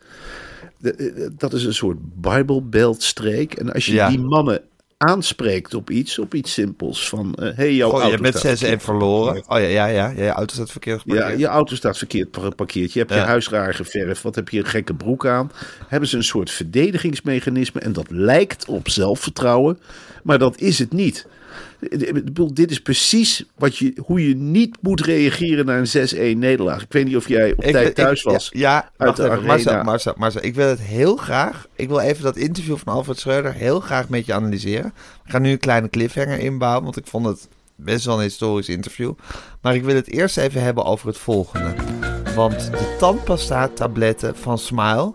de- 0.79 0.93
eh, 0.95 1.29
Dat 1.39 1.53
is 1.53 1.65
een 1.65 1.75
soort 1.75 1.99
Bijbelbeltstreek. 2.21 3.55
En 3.55 3.73
als 3.73 3.87
je 3.87 3.93
Ja. 3.93 4.09
die 4.09 4.19
mannen 4.19 4.61
aanspreekt 5.03 5.75
op 5.75 5.91
iets, 5.91 6.19
op 6.19 6.35
iets 6.35 6.53
simpels. 6.53 7.09
Van, 7.09 7.35
eh 7.35 7.51
hey, 7.57 7.75
jouw 7.75 7.89
je 7.89 7.93
auto 7.95 8.11
hebt 8.11 8.23
met 8.23 8.39
staat 8.39 8.57
6-1 8.57 8.59
verkeerd 8.59 8.83
verloren. 8.83 9.35
geparkeerd. 9.37 9.65
Oh 9.65 9.71
ja, 9.75 9.87
ja, 9.87 9.87
ja. 9.87 10.09
ja 10.17 10.25
je 10.25 10.31
auto 10.31 10.55
staat 10.55 10.71
verkeerd 10.71 11.03
Ja, 11.05 11.13
geparkeerd. 11.15 11.39
je 11.41 11.47
auto 11.47 11.75
staat 11.75 11.99
verkeerd 11.99 12.37
geparkeerd. 12.37 12.93
Je 12.93 12.99
hebt 12.99 13.11
je 13.13 13.17
Ja. 13.19 13.25
huis 13.25 13.49
raar 13.49 13.75
geverfd. 13.75 14.23
Wat 14.23 14.35
heb 14.35 14.49
je 14.49 14.59
een 14.59 14.67
gekke 14.67 14.95
broek 14.95 15.27
aan? 15.27 15.51
Hebben 15.89 16.09
ze 16.09 16.17
een 16.17 16.25
soort 16.25 16.51
verdedigingsmechanisme. 16.51 17.81
En 17.81 17.93
dat 17.93 18.07
lijkt 18.11 18.67
op 18.67 18.89
zelfvertrouwen. 18.89 19.79
Maar 20.23 20.39
dat 20.39 20.61
is 20.61 20.79
het 20.79 20.93
niet. 20.93 21.27
Ik 21.89 22.13
bedoel, 22.25 22.55
Dit 22.55 22.71
is 22.71 22.81
precies 22.83 23.45
wat 23.57 23.77
je, 23.77 23.93
hoe 24.05 24.29
je 24.29 24.37
niet 24.37 24.77
moet 24.81 25.01
reageren 25.01 25.67
naar 25.67 25.79
een 25.79 26.35
6-1 26.37 26.39
nederlaag. 26.39 26.83
Ik 26.83 26.93
weet 26.93 27.05
niet 27.05 27.17
of 27.17 27.29
jij 27.29 27.53
op 27.53 27.65
Ik- 27.65 27.73
tijd 27.73 27.89
ik- 27.89 27.95
thuis 27.95 28.23
was. 28.23 28.49
Ja, 28.53 28.61
ja 28.61 28.91
uit 28.97 29.17
de 29.17 29.31
even. 29.31 29.85
Marcel, 30.17 30.45
ik 30.45 30.55
wil 30.55 30.69
het 30.69 30.81
heel 30.81 31.17
graag. 31.17 31.67
Ik 31.77 31.89
wil 31.89 31.99
even 32.01 32.23
dat 32.23 32.37
interview 32.37 32.77
van 32.77 32.93
Alfred 32.93 33.19
Schreuder 33.19 33.53
heel 33.53 33.81
graag 33.81 34.09
met 34.09 34.27
je 34.27 34.33
analyseren. 34.35 34.93
Ik 35.25 35.31
ga 35.31 35.39
nu 35.39 35.51
een 35.51 35.59
kleine 35.59 35.89
cliffhanger 35.91 36.39
inbouwen, 36.39 36.83
want 36.83 36.97
ik 36.97 37.07
vond 37.07 37.27
het 37.27 37.49
best 37.77 38.05
wel 38.05 38.17
een 38.17 38.23
historisch 38.23 38.69
interview. 38.69 39.13
Maar 39.61 39.75
ik 39.75 39.85
wil 39.85 39.95
het 39.95 40.09
eerst 40.11 40.37
even 40.39 40.63
hebben 40.63 40.85
over 40.85 41.07
het 41.07 41.19
volgende. 41.19 41.75
Want 42.35 42.71
de 42.71 42.97
tandpasta-tabletten 42.99 44.37
van 44.37 44.59
Smile 44.59 45.15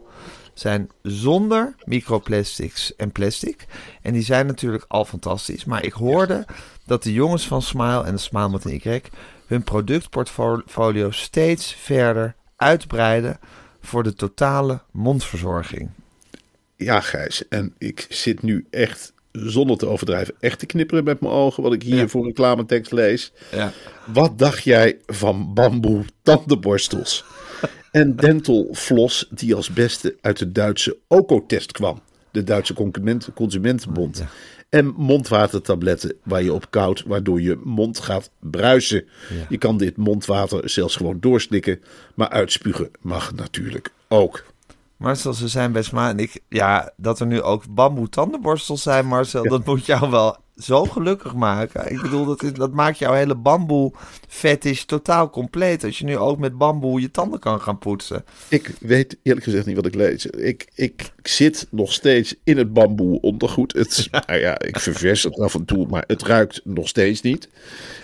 zijn 0.60 0.90
zonder 1.02 1.76
microplastics 1.86 2.96
en 2.96 3.12
plastic. 3.12 3.66
En 4.02 4.14
die 4.14 4.24
zijn 4.24 4.46
natuurlijk 4.48 4.86
al 4.88 5.06
fantastisch. 5.06 5.66
Maar 5.66 5.84
ik 5.86 5.94
hoorde 5.94 6.46
dat 6.86 7.04
de 7.04 7.14
jongens 7.14 7.48
van 7.48 7.62
Smile 7.62 8.04
en 8.04 8.12
de 8.14 8.22
Smile 8.22 8.50
met 8.50 8.66
een 8.66 8.82
Y 8.84 9.02
hun 9.48 9.64
productportfolio 9.64 11.12
steeds 11.12 11.74
verder 11.74 12.36
uitbreiden 12.56 13.40
voor 13.82 14.04
de 14.04 14.14
totale 14.14 14.82
mondverzorging. 14.92 15.90
Ja, 16.76 17.00
Gijs. 17.02 17.48
En 17.48 17.74
ik 17.78 18.06
zit 18.10 18.42
nu 18.44 18.68
echt, 18.70 19.14
zonder 19.32 19.78
te 19.78 19.88
overdrijven, 19.88 20.36
echt 20.40 20.60
te 20.60 20.66
knipperen 20.66 21.04
met 21.04 21.22
mijn 21.22 21.34
ogen. 21.34 21.64
Wat 21.64 21.74
ik 21.74 21.84
hier 21.84 21.96
Ja. 21.96 22.08
voor 22.08 22.26
reclametekst 22.26 22.92
lees. 22.92 23.32
Ja. 23.52 23.72
Wat 24.06 24.40
dacht 24.40 24.64
jij 24.64 24.98
van 25.06 25.54
bamboe 25.54 26.06
tandenborstels? 26.22 27.24
En 28.00 28.16
dental 28.16 28.68
floss 28.74 29.28
die 29.30 29.56
als 29.56 29.70
beste 29.70 30.16
uit 30.22 30.38
de 30.38 30.52
Duitse 30.52 30.98
Okotest 31.08 31.72
kwam. 31.72 32.02
De 32.32 32.44
Duitse 32.44 32.74
Consument- 32.74 33.30
Consumentenbond. 33.34 34.24
En 34.70 34.94
mondwatertabletten 34.98 36.16
waar 36.24 36.44
je 36.44 36.54
op 36.54 36.72
koudt, 36.72 37.04
waardoor 37.06 37.42
je 37.42 37.62
mond 37.64 38.00
gaat 38.00 38.30
bruisen. 38.40 39.06
Je 39.50 39.58
kan 39.58 39.78
dit 39.78 39.98
mondwater 39.98 40.70
zelfs 40.70 40.96
gewoon 40.96 41.18
doorslikken, 41.20 41.80
maar 42.16 42.30
uitspugen 42.30 42.90
mag 43.02 43.34
natuurlijk 43.36 43.92
ook. 44.08 44.44
Marcel, 44.98 45.34
ze 45.34 45.48
zijn 45.48 45.72
best 45.72 45.92
maar. 45.92 46.10
En 46.10 46.20
ik, 46.20 46.40
ja, 46.50 46.92
dat 46.98 47.20
er 47.20 47.28
nu 47.28 47.42
ook 47.42 47.64
bamboe 47.70 48.10
tandenborstels 48.10 48.82
zijn, 48.82 49.06
Marcel, 49.06 49.44
dat 49.44 49.66
moet 49.66 49.86
jou 49.86 50.10
wel 50.10 50.38
zo 50.58 50.84
gelukkig 50.84 51.34
maken. 51.34 51.92
Ik 51.92 52.02
bedoel, 52.02 52.26
dat, 52.26 52.44
is, 52.44 52.54
dat 52.54 52.74
maakt 52.74 52.98
jouw 52.98 53.14
hele 53.14 53.36
bamboe 53.36 53.92
fetish 54.28 54.84
totaal 54.84 55.30
compleet. 55.30 55.84
Als 55.84 56.00
je 56.00 56.06
nu 56.06 56.18
ook 56.18 56.38
met 56.38 56.58
bamboe 56.58 57.02
je 57.02 57.12
tanden 57.12 57.40
kan 57.40 57.62
gaan 57.62 57.78
poetsen. 57.78 58.26
Ik 58.50 58.74
weet 58.80 59.18
eerlijk 59.24 59.46
gezegd 59.46 59.66
niet 59.66 59.76
wat 59.76 59.86
ik 59.86 59.96
lees. 59.96 60.26
Ik, 60.26 60.68
ik 60.76 61.14
zit 61.24 61.68
nog 61.72 61.94
steeds 61.94 62.36
in 62.44 62.58
het 62.58 62.74
bamboe 62.74 63.22
ondergoed. 63.22 63.74
Het, 63.74 64.08
nou 64.28 64.40
ja, 64.40 64.60
ik 64.60 64.80
ververs 64.80 65.24
het 65.24 65.40
af 65.40 65.54
en 65.54 65.66
toe, 65.66 65.88
maar 65.88 66.04
het 66.08 66.24
ruikt 66.24 66.62
nog 66.64 66.88
steeds 66.88 67.22
niet. 67.22 67.50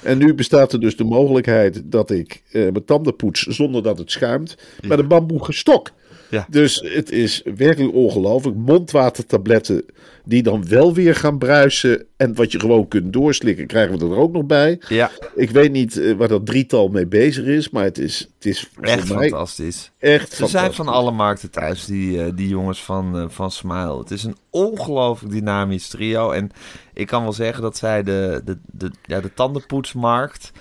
En 0.04 0.18
nu 0.18 0.34
bestaat 0.34 0.74
er 0.74 0.80
dus 0.80 0.98
de 0.98 1.04
mogelijkheid 1.04 1.82
dat 1.86 2.12
ik 2.12 2.44
eh, 2.52 2.62
mijn 2.62 2.86
tanden 2.86 3.16
poets 3.16 3.42
zonder 3.42 3.84
dat 3.84 3.98
het 3.98 4.12
schuimt. 4.12 4.58
Met 4.82 5.00
een 5.00 5.08
bamboe 5.08 5.44
gestok. 5.44 5.92
Ja. 6.34 6.46
Dus 6.50 6.82
het 6.86 7.12
is 7.12 7.42
werkelijk 7.56 7.94
ongelooflijk. 7.94 8.58
Mondwatertabletten 8.58 9.86
die 10.26 10.44
dan 10.44 10.68
wel 10.68 10.94
weer 10.94 11.16
gaan 11.16 11.38
bruisen. 11.38 12.06
En 12.18 12.36
wat 12.36 12.52
je 12.52 12.60
gewoon 12.60 12.88
kunt 12.88 13.14
doorslikken, 13.14 13.68
krijgen 13.68 13.98
we 13.98 14.06
er 14.06 14.18
ook 14.18 14.32
nog 14.32 14.46
bij. 14.46 14.82
Ja, 14.88 15.12
Ik 15.36 15.50
weet 15.50 15.72
niet 15.72 15.98
eh, 15.98 16.14
waar 16.14 16.28
dat 16.28 16.46
drietal 16.46 16.88
mee 16.88 17.08
bezig 17.08 17.46
is, 17.46 17.70
maar 17.70 17.84
het 17.84 17.98
is, 17.98 18.20
het 18.36 18.46
is 18.46 18.70
echt 18.82 19.08
fantastisch. 19.08 19.92
echt 20.00 20.34
Ze 20.34 20.48
zijn 20.48 20.74
van 20.74 20.88
alle 20.88 21.12
markten 21.12 21.52
thuis, 21.52 21.86
die, 21.86 22.24
eh, 22.24 22.32
die 22.36 22.48
jongens 22.48 22.84
van, 22.84 23.20
eh, 23.20 23.26
van 23.28 23.52
Smile. 23.52 24.00
Het 24.00 24.12
is 24.12 24.24
een 24.24 24.38
ongelooflijk 24.50 25.34
dynamisch 25.34 25.88
trio. 25.88 26.32
En 26.32 26.52
ik 26.94 27.08
kan 27.08 27.24
wel 27.24 27.34
zeggen 27.34 27.62
dat 27.62 27.78
zij 27.78 28.04
de, 28.04 28.42
de, 28.46 28.58
de, 28.72 28.92
ja, 29.06 29.22
de 29.22 29.34
tandenpoetsmarkt 29.34 30.52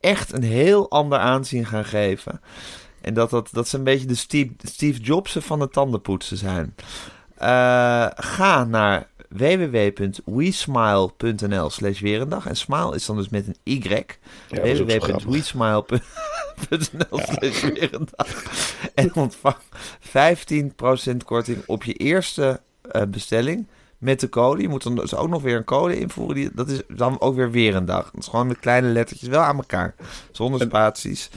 echt 0.00 0.32
een 0.32 0.42
heel 0.42 0.90
ander 0.90 1.18
aanzien 1.18 1.66
gaan 1.66 1.84
geven. 1.84 2.40
En 3.08 3.14
dat, 3.14 3.30
dat, 3.30 3.48
dat 3.52 3.68
ze 3.68 3.76
een 3.76 3.84
beetje 3.84 4.06
de 4.06 4.14
Steve, 4.14 4.50
Steve 4.62 5.00
Jobsen 5.00 5.42
van 5.42 5.58
de 5.58 5.68
tandenpoetsen 5.68 6.36
zijn. 6.36 6.74
Eh, 7.34 8.06
ga 8.14 8.64
naar 8.64 9.08
www.wesmile.nl 9.28 11.70
slash 11.70 12.00
weerendag. 12.00 12.46
En 12.46 12.56
smile 12.56 12.94
is 12.94 13.06
dan 13.06 13.16
dus 13.16 13.28
met 13.28 13.46
een 13.46 13.56
Y. 13.62 14.04
grappig. 14.48 14.50
www.wesmile.nl 14.50 17.18
slash 17.18 17.62
weerendag. 17.62 18.44
En 18.94 19.14
ontvang 19.14 19.56
15% 20.00 21.16
korting 21.24 21.62
op 21.66 21.84
je 21.84 21.92
eerste 21.92 22.60
eh, 22.90 23.02
bestelling 23.02 23.66
met 23.98 24.20
de 24.20 24.28
code. 24.28 24.62
Je 24.62 24.68
moet 24.68 24.82
dan 24.82 24.94
dus 24.94 25.14
ook 25.14 25.28
nog 25.28 25.42
weer 25.42 25.56
een 25.56 25.64
code 25.64 25.98
invoeren. 25.98 26.34
Die, 26.34 26.50
dat 26.54 26.68
is 26.68 26.80
dan 26.88 27.20
ook 27.20 27.36
weer 27.36 27.50
weer 27.50 27.74
een 27.74 27.84
dag. 27.84 28.10
Dat 28.10 28.22
is 28.22 28.28
gewoon 28.28 28.46
met 28.46 28.58
kleine 28.58 28.88
lettertjes 28.88 29.28
wel 29.28 29.40
aan 29.40 29.56
elkaar. 29.56 29.94
Zonder 30.32 30.60
spaties. 30.60 31.30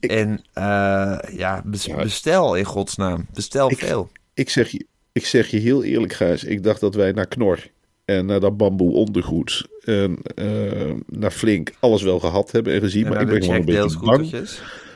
Ik- 0.00 0.10
en 0.10 0.40
eh, 0.52 1.18
ja, 1.36 1.62
bes- 1.64 1.84
Ja. 1.84 1.96
bestel 2.02 2.54
in 2.54 2.64
godsnaam. 2.64 3.26
Bestel 3.34 3.70
Ik- 3.70 3.78
veel. 3.78 4.10
Ik 4.34 4.50
zeg, 4.50 4.68
je, 4.68 4.86
ik 5.12 5.26
zeg 5.26 5.46
je 5.48 5.58
heel 5.58 5.84
eerlijk, 5.84 6.12
Gijs. 6.12 6.44
Ik 6.44 6.62
dacht 6.62 6.80
dat 6.80 6.94
wij 6.94 7.12
naar 7.12 7.26
Knor 7.26 7.66
en 8.04 8.26
naar 8.26 8.40
dat 8.40 8.56
bamboe 8.56 8.92
ondergoed 8.92 9.66
en 9.84 10.18
eh, 10.34 10.92
naar 11.06 11.30
Flink 11.30 11.72
alles 11.80 12.02
wel 12.02 12.18
gehad 12.20 12.50
hebben 12.52 12.72
en 12.74 12.80
gezien. 12.80 13.04
En 13.04 13.12
maar 13.12 13.20
ik 13.20 13.26
ben 13.28 13.42
gewoon 13.42 13.56
een 13.56 13.64
beetje 13.64 13.98
bang 14.00 14.48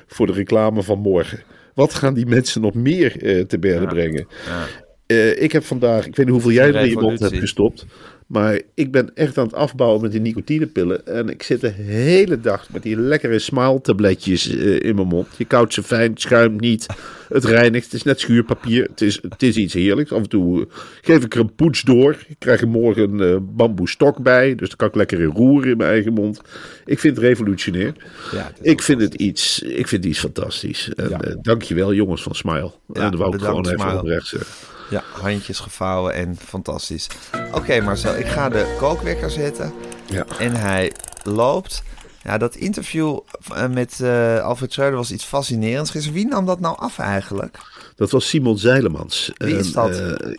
voor 0.06 0.26
de 0.26 0.32
reclame 0.32 0.82
van 0.82 0.98
morgen. 0.98 1.42
Wat 1.74 1.94
gaan 1.94 2.14
die 2.14 2.26
mensen 2.26 2.60
nog 2.60 2.74
meer 2.74 3.22
eh, 3.24 3.44
te 3.44 3.58
berden 3.58 3.82
Ja. 3.82 3.88
brengen? 3.88 4.26
Ja. 4.46 4.66
Eh, 5.10 5.42
ik 5.42 5.52
heb 5.52 5.64
vandaag, 5.64 6.06
ik 6.06 6.16
weet 6.16 6.26
niet 6.26 6.34
hoeveel 6.34 6.52
jij 6.52 6.68
er 6.68 6.80
in 6.80 6.88
je 6.88 6.98
mond 6.98 7.20
hebt 7.20 7.36
gestopt. 7.38 7.86
Maar 8.26 8.60
ik 8.74 8.90
ben 8.92 9.10
echt 9.14 9.38
aan 9.38 9.44
het 9.44 9.54
afbouwen 9.54 10.02
met 10.02 10.12
die 10.12 10.20
nicotinepillen. 10.20 11.06
En 11.06 11.28
ik 11.28 11.42
zit 11.42 11.60
de 11.60 11.68
hele 11.68 12.40
dag 12.40 12.66
met 12.72 12.82
die 12.82 12.96
lekkere 13.00 13.38
smile-tabletjes 13.38 14.56
eh, 14.56 14.80
in 14.80 14.94
mijn 14.94 15.06
mond. 15.06 15.26
Je 15.36 15.44
koudt 15.44 15.74
ze 15.74 15.82
fijn, 15.82 16.10
het 16.10 16.20
schuimt 16.20 16.60
niet. 16.60 16.86
Het 17.28 17.44
reinigt, 17.44 17.84
het 17.84 17.94
is 17.94 18.02
net 18.02 18.20
schuurpapier. 18.20 18.82
Het 18.82 19.00
is, 19.00 19.18
het 19.28 19.42
is 19.42 19.56
iets 19.56 19.74
heerlijks. 19.74 20.12
Af 20.12 20.22
en 20.22 20.28
toe 20.28 20.60
eh, 20.60 20.66
geef 21.00 21.24
ik 21.24 21.34
er 21.34 21.40
een 21.40 21.54
poets 21.54 21.82
door. 21.82 22.16
Ik 22.28 22.36
krijg 22.38 22.60
er 22.60 22.68
morgen 22.68 23.20
een 23.20 23.34
eh, 23.34 23.40
bamboe 23.40 23.88
stok 23.88 24.22
bij. 24.22 24.54
Dus 24.54 24.68
dan 24.68 24.76
kan 24.76 24.88
ik 24.88 24.94
lekker 24.94 25.20
in 25.20 25.30
roeren 25.34 25.70
in 25.70 25.76
mijn 25.76 25.90
eigen 25.90 26.12
mond. 26.12 26.40
Ik 26.84 26.98
vind 26.98 27.16
het 27.16 27.24
revolutionair. 27.24 27.92
Ja, 28.32 28.52
het 28.56 28.58
Ik 28.66 28.82
vind 28.82 29.00
het 29.00 29.14
iets, 29.14 29.62
ik 29.62 29.88
vind 29.88 30.02
het 30.04 30.12
iets 30.12 30.20
fantastisch. 30.20 30.90
En 30.96 31.08
Ja. 31.08 31.20
eh, 31.20 31.34
dankjewel 31.42 31.94
jongens 31.94 32.22
van 32.22 32.34
Smile. 32.34 32.72
Ja, 32.92 33.00
en 33.02 33.10
dat 33.10 33.20
wou 33.20 33.34
ik 33.34 33.40
gewoon 33.40 33.68
even 33.68 33.98
oprecht 33.98 34.26
zeggen. 34.26 34.48
Ja, 34.90 35.02
handjes 35.12 35.58
gevouwen 35.58 36.14
en 36.14 36.36
fantastisch. 36.36 37.06
Oké 37.52 37.80
Marcel, 37.80 38.16
ik 38.16 38.26
ga 38.26 38.48
de 38.48 38.76
kookwekker 38.78 39.30
zetten. 39.30 39.72
Ja. 40.06 40.26
En 40.38 40.52
hij 40.54 40.92
loopt. 41.22 41.82
Ja, 42.22 42.38
dat 42.38 42.54
interview 42.54 43.18
eh, 43.54 43.68
met 43.68 44.00
eh, 44.00 44.40
Alfred 44.44 44.72
Schreuder 44.72 44.96
was 44.96 45.12
iets 45.12 45.24
fascinerends. 45.24 45.90
gisteren. 45.90 46.16
Wie 46.16 46.26
nam 46.26 46.46
dat 46.46 46.60
nou 46.60 46.78
af 46.78 46.98
eigenlijk? 46.98 47.58
Dat 47.96 48.10
was 48.10 48.28
Simon 48.28 48.58
Zeilemans. 48.58 49.30
Wie 49.36 49.56
is 49.56 49.66
En, 49.66 49.72
dat? 49.72 49.90
eh, 49.90 50.06
nou, 50.06 50.36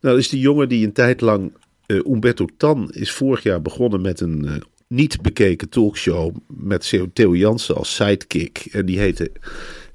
dat 0.00 0.18
is 0.18 0.28
die 0.28 0.40
jongen 0.40 0.68
die 0.68 0.86
een 0.86 0.92
tijd 0.92 1.20
lang... 1.20 1.52
Umberto 1.86 2.46
Tan 2.56 2.90
is 2.92 3.12
vorig 3.12 3.42
jaar 3.42 3.62
begonnen 3.62 4.00
met 4.00 4.20
een 4.20 4.62
niet 4.88 5.22
bekeken 5.22 5.68
talkshow... 5.68 6.34
met 6.46 6.88
Theo- 6.88 7.10
Theo 7.12 7.34
Jansen 7.36 7.74
als 7.76 7.94
sidekick. 7.94 8.68
En 8.72 8.86
die 8.86 8.98
heette 8.98 9.30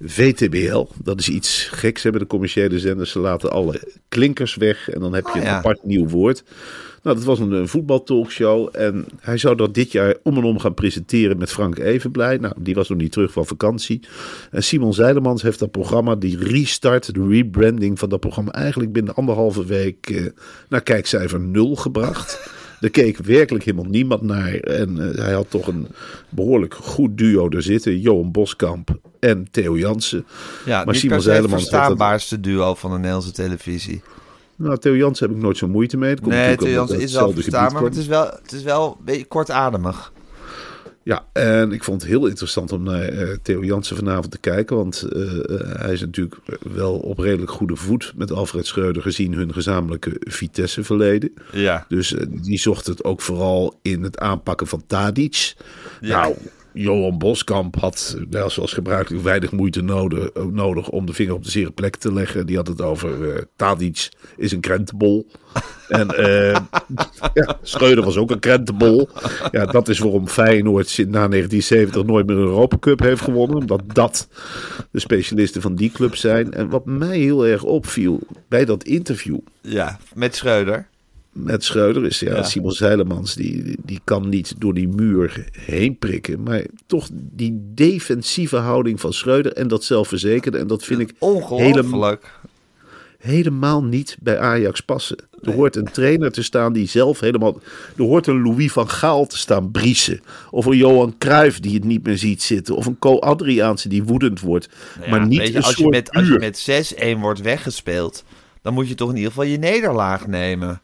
VTBL. 0.04 0.86
Dat 1.04 1.20
is 1.20 1.30
iets 1.30 1.68
geks 1.72 2.04
hebben 2.04 2.22
de 2.22 2.28
commerciële 2.28 2.80
zenders. 2.80 3.12
Ze 3.12 3.20
laten 3.20 3.52
alle 3.52 3.82
klinkers 4.10 4.56
weg 4.56 4.90
en 4.90 5.00
dan 5.00 5.14
heb 5.14 5.24
je 5.24 5.32
Oh, 5.32 5.38
een 5.38 5.44
ja. 5.44 5.58
apart 5.58 5.84
nieuw 5.84 6.08
woord. 6.08 6.44
Nou, 7.04 7.16
dat 7.16 7.26
was 7.26 7.40
een, 7.40 7.52
een 7.52 7.68
voetbaltalkshow. 7.68 8.70
En 8.72 9.06
hij 9.20 9.38
zou 9.38 9.56
dat 9.56 9.74
dit 9.74 9.92
jaar 9.92 10.16
om 10.24 10.38
en 10.38 10.44
om 10.44 10.60
gaan 10.60 10.74
presenteren 10.74 11.38
met 11.38 11.52
Frank 11.52 11.80
Evenblij. 11.80 12.38
Nou, 12.38 12.54
die 12.60 12.76
was 12.76 12.90
nog 12.90 12.98
niet 12.98 13.12
terug 13.12 13.32
van 13.32 13.46
vakantie. 13.46 14.00
En 14.52 14.64
Simon 14.64 14.94
Zeilemans 14.94 15.42
heeft 15.42 15.60
dat 15.60 15.72
programma, 15.72 16.16
die 16.16 16.38
restart, 16.38 17.14
de 17.14 17.28
rebranding 17.28 18.00
van 18.00 18.10
dat 18.10 18.20
programma, 18.20 18.52
eigenlijk 18.52 18.92
binnen 18.92 19.16
anderhalve 19.16 19.66
week 19.66 20.10
eh, 20.10 20.26
naar 20.70 20.82
kijkcijfer 20.82 21.40
nul 21.40 21.76
gebracht. 21.76 22.40
Er 22.82 22.90
keek 22.90 23.18
werkelijk 23.18 23.66
helemaal 23.66 23.92
niemand 23.92 24.22
naar. 24.22 24.54
En 24.54 25.12
eh, 25.12 25.24
hij 25.24 25.34
had 25.34 25.50
toch 25.50 25.68
een 25.68 25.88
behoorlijk 26.30 26.74
goed 26.74 27.18
duo 27.18 27.50
er 27.50 27.62
zitten. 27.62 28.00
Johan 28.00 28.32
Boskamp 28.32 29.00
en 29.22 29.48
Theo 29.52 29.78
Jansen. 29.78 30.26
Ja, 30.66 30.84
Maar 30.84 30.96
Simon 30.96 31.22
se 31.22 31.32
het 31.32 31.50
verstaanbaarste 31.50 32.40
duo 32.40 32.76
van 32.76 32.92
de 32.92 32.98
Nederlandse 32.98 33.32
televisie. 33.32 34.02
Nou, 34.56 34.78
Theo 34.78 34.96
Jansen 34.96 35.28
heb 35.28 35.36
ik 35.36 35.44
nooit 35.44 35.58
zo 35.58 35.68
moeite 35.68 35.98
mee. 35.98 36.16
Komt 36.16 36.34
Nee, 36.34 36.56
Theo 36.56 36.70
Jansen 36.70 37.00
is 37.00 37.14
wel 37.14 37.32
verstaanbaar, 37.32 37.82
maar 37.82 37.84
het 37.84 38.00
is 38.00 38.08
wel, 38.08 38.26
het 38.42 38.52
is 38.52 38.64
wel 38.64 38.96
een 39.00 39.06
beetje 39.06 39.26
kortademig. 39.26 40.12
Ja, 41.04 41.26
en 41.34 41.72
ik 41.72 41.84
vond 41.84 42.02
het 42.02 42.12
heel 42.12 42.28
interessant 42.28 42.72
om 42.72 42.84
naar 42.84 43.04
eh, 43.04 43.38
Theo 43.42 43.64
Jansen 43.64 43.96
vanavond 43.96 44.32
te 44.32 44.40
kijken. 44.40 44.76
Want 44.76 45.02
eh, 45.02 45.22
eh, 45.22 45.80
hij 45.80 45.94
is 45.94 46.02
natuurlijk 46.02 46.36
wel 46.74 46.94
op 46.96 47.20
redelijk 47.20 47.52
goede 47.52 47.76
voet 47.76 48.14
met 48.16 48.32
Alfred 48.32 48.66
Schreuder 48.66 49.02
gezien 49.02 49.34
hun 49.34 49.54
gezamenlijke 49.54 50.16
Vitesse-verleden. 50.20 51.34
Ja. 51.52 51.86
Dus 51.88 52.16
die 52.30 52.60
zocht 52.60 52.88
het 52.88 53.04
ook 53.04 53.22
vooral 53.22 53.80
in 53.82 54.04
het 54.04 54.20
aanpakken 54.20 54.68
van 54.68 54.84
Tadic. 54.88 55.54
Ja. 56.02 56.22
Nou, 56.22 56.36
Johan 56.74 57.18
Boskamp 57.18 57.76
had, 57.76 58.18
nou, 58.30 58.50
zoals 58.50 58.74
gebruikelijk, 58.74 59.24
weinig 59.24 59.52
moeite 59.52 59.82
nodig, 59.82 60.30
nodig 60.52 60.90
om 60.90 61.06
de 61.06 61.14
vinger 61.14 61.34
op 61.34 61.44
de 61.44 61.52
zere 61.52 61.72
plek 61.72 61.96
te 61.96 62.14
leggen. 62.14 62.46
Die 62.46 62.56
had 62.56 62.68
het 62.68 62.82
over 62.82 63.36
eh 63.36 63.42
Tadic 63.56 64.10
is 64.38 64.52
een 64.52 64.60
krentenbol. 64.60 65.28
En 65.92 66.10
eh, 66.10 66.62
ja, 67.34 67.58
Schreuder 67.62 68.04
was 68.04 68.18
ook 68.18 68.32
een 68.32 68.40
krentenbol. 68.40 69.10
Ja, 69.52 69.66
dat 69.66 69.88
is 69.88 70.00
waarom 70.00 70.28
Feyenoord 70.28 70.98
na 70.98 71.28
1970 71.28 72.04
nooit 72.04 72.26
meer 72.26 72.38
een 72.38 72.44
Europa 72.44 72.78
Cup 72.80 73.00
heeft 73.00 73.22
gewonnen. 73.22 73.58
Omdat 73.58 73.82
dat 73.88 74.28
de 74.92 75.00
specialisten 75.00 75.62
van 75.62 75.76
die 75.76 75.92
club 75.92 76.16
zijn. 76.16 76.54
En 76.54 76.70
wat 76.70 76.86
mij 76.86 77.18
heel 77.18 77.46
erg 77.46 77.64
opviel 77.64 78.20
bij 78.48 78.66
dat 78.66 78.84
interview 78.84 79.38
Ja, 79.62 80.00
met 80.14 80.36
Schreuder. 80.36 80.88
Met 81.32 81.64
Schreuder 81.64 82.06
is 82.06 82.20
ja, 82.20 82.36
Ja. 82.36 82.44
Simon 82.44 82.72
Zeilemans, 82.72 83.36
die, 83.36 83.78
die 83.84 84.00
kan 84.04 84.30
niet 84.30 84.54
door 84.58 84.74
die 84.74 84.88
muur 84.88 85.46
heen 85.52 85.98
prikken. 85.98 86.44
Maar 86.44 86.66
toch 86.86 87.10
die 87.14 87.62
defensieve 87.74 88.58
houding 88.58 89.00
van 89.00 89.14
Schreuder 89.14 89.54
en 89.54 89.68
dat 89.68 89.84
zelfverzekerde. 89.84 90.58
En 90.58 90.68
dat 90.68 90.84
vind 90.84 91.00
ik 91.00 91.14
helemaal, 91.20 91.42
Ongelooflijk. 91.42 92.40
helemaal 93.18 93.84
niet 93.84 94.18
bij 94.22 94.40
Ajax 94.40 94.82
passen. 94.82 95.18
Er 95.42 95.54
hoort 95.54 95.76
een 95.76 95.92
trainer 95.92 96.32
te 96.32 96.44
staan 96.44 96.74
die 96.74 96.88
zelf 96.88 97.20
helemaal... 97.20 97.60
Er 97.98 98.04
hoort 98.04 98.28
een 98.28 98.42
Louis 98.42 98.72
van 98.72 98.90
Gaal 98.90 99.26
te 99.28 99.38
staan 99.38 99.72
briesen. 99.72 100.22
Of 100.52 100.66
een 100.66 100.78
Johan 100.78 101.16
Cruijff 101.18 101.60
die 101.60 101.74
het 101.74 101.84
niet 101.84 102.04
meer 102.06 102.18
ziet 102.18 102.42
zitten. 102.42 102.76
Of 102.76 102.86
een 102.86 103.00
Co 103.00 103.20
Adriaanse 103.20 103.90
die 103.90 104.04
woedend 104.04 104.40
wordt. 104.40 104.70
Nou 104.98 105.10
maar 105.10 105.28
niet 105.28 105.40
weet 105.40 105.48
je, 105.48 105.56
een 105.58 105.64
als, 105.64 105.76
je 105.76 105.88
met, 105.90 106.12
als 106.12 106.28
je 106.28 106.40
met 106.40 107.16
6-1 107.18 107.20
wordt 107.20 107.42
weggespeeld, 107.42 108.24
dan 108.62 108.74
moet 108.74 108.88
je 108.88 108.96
toch 108.96 109.10
in 109.10 109.16
ieder 109.16 109.32
geval 109.32 109.46
je 109.46 109.58
nederlaag 109.58 110.28
nemen. 110.28 110.82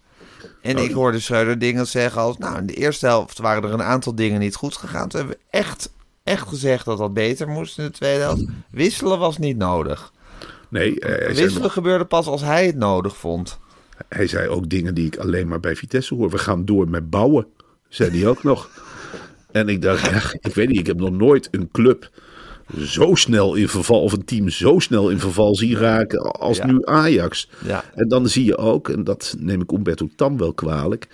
En 0.61 0.77
Oh, 0.77 0.83
ik 0.83 0.91
hoorde 0.91 1.19
Schreuder 1.19 1.59
dingen 1.59 1.87
zeggen 1.87 2.21
als... 2.21 2.37
Nou, 2.37 2.57
in 2.57 2.65
de 2.65 2.73
eerste 2.73 3.05
helft 3.05 3.37
waren 3.37 3.63
er 3.63 3.73
een 3.73 3.83
aantal 3.83 4.15
dingen 4.15 4.39
niet 4.39 4.55
goed 4.55 4.75
gegaan. 4.75 5.09
Toen 5.09 5.19
hebben 5.19 5.37
we 5.37 5.57
echt, 5.57 5.89
echt 6.23 6.47
gezegd 6.47 6.85
dat 6.85 6.97
dat 6.97 7.13
beter 7.13 7.47
moest 7.47 7.77
in 7.77 7.83
de 7.83 7.91
tweede 7.91 8.21
helft. 8.21 8.45
Wisselen 8.71 9.19
was 9.19 9.37
niet 9.37 9.57
nodig. 9.57 10.11
Nee, 10.69 10.99
eh, 10.99 11.35
Wisselen 11.35 11.71
gebeurde 11.71 12.05
pas 12.05 12.27
als 12.27 12.41
hij 12.41 12.65
het 12.65 12.75
nodig 12.75 13.17
vond. 13.17 13.59
hij 14.09 14.27
zei 14.27 14.47
ook 14.47 14.69
dingen 14.69 14.93
die 14.93 15.05
ik 15.05 15.17
alleen 15.17 15.47
maar 15.47 15.59
bij 15.59 15.75
Vitesse 15.75 16.15
hoor. 16.15 16.29
We 16.29 16.37
gaan 16.37 16.65
door 16.65 16.89
met 16.89 17.09
bouwen, 17.09 17.47
zei 17.89 18.19
hij 18.19 18.27
ook 18.29 18.43
nog. 18.43 18.69
En 19.51 19.69
ik 19.69 19.81
dacht, 19.81 20.05
ja, 20.05 20.21
ik 20.49 20.55
weet 20.55 20.67
niet, 20.67 20.79
ik 20.79 20.87
heb 20.87 20.97
nog 20.99 21.11
nooit 21.11 21.47
een 21.51 21.69
club 21.71 22.09
zo 22.79 23.15
snel 23.15 23.55
in 23.55 23.67
verval, 23.67 24.01
of 24.01 24.11
een 24.13 24.25
team 24.25 24.49
zo 24.49 24.79
snel 24.79 25.09
in 25.09 25.19
verval 25.19 25.55
zien 25.55 25.75
raken 25.77 26.31
als 26.31 26.57
Ja. 26.57 26.65
nu 26.65 26.79
Ajax. 26.85 27.49
Ja. 27.65 27.83
En 27.95 28.07
dan 28.07 28.29
zie 28.29 28.45
je 28.45 28.57
ook, 28.57 28.89
en 28.89 29.03
dat 29.03 29.35
neem 29.39 29.61
ik 29.61 29.71
Umberto 29.71 30.09
Tam 30.15 30.37
wel 30.37 30.53
kwalijk. 30.53 31.07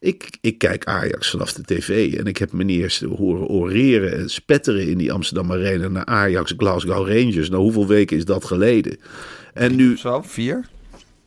Ik, 0.00 0.38
ik 0.40 0.58
kijk 0.58 0.84
Ajax 0.86 1.30
vanaf 1.30 1.52
de 1.52 1.62
tv 1.62 2.14
en 2.14 2.26
ik 2.26 2.36
heb 2.36 2.52
meneer 2.52 2.98
horen 3.16 3.46
oreren 3.46 4.16
en 4.18 4.30
spetteren 4.30 4.88
in 4.88 4.98
die 4.98 5.12
Amsterdam 5.12 5.52
Arena 5.52 5.88
naar 5.88 6.04
Ajax 6.04 6.54
Glasgow 6.56 7.08
Rangers. 7.08 7.48
Nou, 7.50 7.62
hoeveel 7.62 7.86
weken 7.86 8.16
is 8.16 8.24
dat 8.24 8.44
geleden? 8.44 8.96
En 9.54 9.76
nu, 9.76 9.96
Zo, 9.96 10.22
vier? 10.22 10.68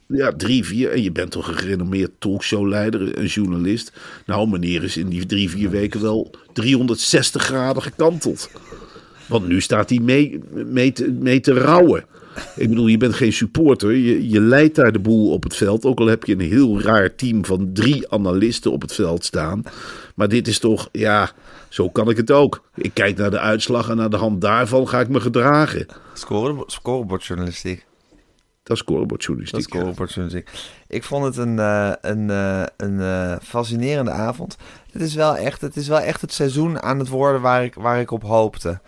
ja, 0.08 0.32
drie, 0.38 0.66
vier. 0.66 0.92
En 0.92 1.04
je 1.04 1.12
bent 1.12 1.32
toch 1.32 1.48
een 1.48 1.58
gerenommeerd 1.58 2.12
talkshowleider, 2.20 3.18
een 3.20 3.26
journalist. 3.26 3.92
Nou, 4.26 4.50
meneer 4.50 4.84
is 4.84 4.98
in 4.98 5.08
die 5.10 5.26
drie, 5.26 5.50
vier 5.50 5.70
weken 5.70 6.02
wel 6.02 6.32
360 6.54 7.44
graden 7.44 7.82
gekanteld. 7.84 8.50
Want 9.32 9.48
nu 9.48 9.62
staat 9.62 9.90
hij 9.90 10.00
mee, 10.00 10.40
mee, 10.52 10.92
te, 10.92 11.12
mee 11.12 11.40
te 11.40 11.54
rouwen. 11.54 12.06
Ik 12.56 12.70
bedoel, 12.70 12.88
je 12.88 12.98
bent 12.98 13.14
geen 13.14 13.34
supporter. 13.34 13.92
Je, 13.92 14.30
je 14.30 14.42
leidt 14.42 14.76
daar 14.76 14.92
de 14.92 15.00
boel 15.00 15.32
op 15.32 15.44
het 15.44 15.56
veld. 15.56 15.86
Ook 15.86 16.00
al 16.00 16.06
heb 16.06 16.24
je 16.24 16.34
een 16.34 16.40
heel 16.40 16.82
raar 16.82 17.16
team 17.16 17.46
van 17.46 17.70
drie 17.74 18.12
analisten 18.12 18.72
op 18.72 18.82
het 18.82 18.94
veld 18.94 19.26
staan. 19.26 19.64
Maar 20.16 20.28
dit 20.28 20.48
is 20.48 20.60
toch, 20.60 20.90
ja, 20.92 21.32
zo 21.70 21.90
kan 21.90 22.10
ik 22.10 22.18
het 22.18 22.32
ook. 22.32 22.64
Ik 22.76 22.94
kijk 22.94 23.18
naar 23.18 23.32
de 23.32 23.40
uitslag 23.40 23.90
en 23.90 23.98
naar 23.98 24.10
de 24.10 24.18
hand 24.18 24.42
daarvan 24.42 24.88
ga 24.88 25.00
ik 25.00 25.10
me 25.10 25.20
gedragen. 25.20 25.86
Score, 26.14 26.64
scorebordjournalistiek. 26.66 27.86
Dat 28.64 28.76
is 28.76 28.84
scorebordjournalistiek. 28.84 29.62
Dat 29.62 29.74
is 29.74 29.80
scorebordjournalistiek. 29.80 30.50
Ik 30.88 31.04
vond 31.04 31.26
het 31.26 31.38
een, 31.38 31.58
uh, 31.58 31.92
een, 32.02 32.30
uh, 32.30 32.64
een 32.78 32.94
uh, 32.94 33.36
fascinerende 33.42 34.12
avond. 34.12 34.58
Het 34.92 35.02
is, 35.02 35.16
wel 35.16 35.38
echt, 35.38 35.62
het 35.62 35.76
is 35.76 35.88
wel 35.88 36.00
echt 36.00 36.22
het 36.22 36.34
seizoen 36.34 36.82
aan 36.82 37.00
het 37.00 37.08
worden 37.08 37.42
waar 37.42 37.64
ik, 37.64 37.74
waar 37.74 38.00
ik 38.00 38.12
op 38.12 38.24
hoopte. 38.24 38.80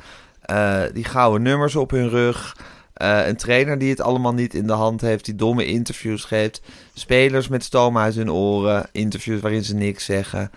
Die 0.93 1.03
gouden 1.03 1.41
nummers 1.41 1.75
op 1.75 1.91
hun 1.91 2.09
rug. 2.09 2.55
een 2.93 3.37
trainer 3.37 3.77
die 3.77 3.89
het 3.89 4.01
allemaal 4.01 4.33
niet 4.33 4.53
in 4.53 4.67
de 4.67 4.73
hand 4.73 5.01
heeft, 5.01 5.25
die 5.25 5.35
domme 5.35 5.65
interviews 5.65 6.23
geeft. 6.23 6.61
Spelers 6.93 7.47
met 7.47 7.63
stoom 7.63 7.97
uit 7.97 8.15
hun 8.15 8.31
oren. 8.31 8.89
Interviews 8.91 9.41
waarin 9.41 9.63
ze 9.63 9.75
niks 9.75 10.05
zeggen. 10.05 10.51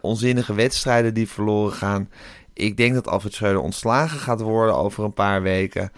onzinnige 0.00 0.54
wedstrijden 0.54 1.14
die 1.14 1.28
verloren 1.28 1.72
gaan. 1.72 2.08
Ik 2.54 2.76
denk 2.76 2.94
dat 2.94 3.08
Alfred 3.08 3.34
Schreuder 3.34 3.62
ontslagen 3.62 4.18
gaat 4.18 4.40
worden 4.40 4.76
over 4.76 5.04
een 5.04 5.14
paar 5.14 5.42
weken. 5.42 5.92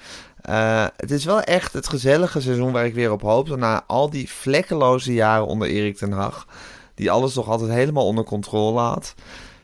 Het 0.96 1.10
is 1.10 1.24
wel 1.24 1.40
echt 1.40 1.72
het 1.72 1.88
gezellige 1.88 2.40
seizoen 2.40 2.72
waar 2.72 2.86
ik 2.86 2.94
weer 2.94 3.12
op 3.12 3.22
hoop. 3.22 3.56
Na 3.56 3.84
al 3.86 4.10
die 4.10 4.30
vlekkeloze 4.30 5.12
jaren 5.12 5.46
onder 5.46 5.68
Erik 5.68 5.96
ten 5.96 6.12
Hag. 6.12 6.46
Die 6.94 7.10
alles 7.10 7.32
toch 7.32 7.48
altijd 7.48 7.70
helemaal 7.70 8.06
onder 8.06 8.24
controle 8.24 8.80
had. 8.80 9.14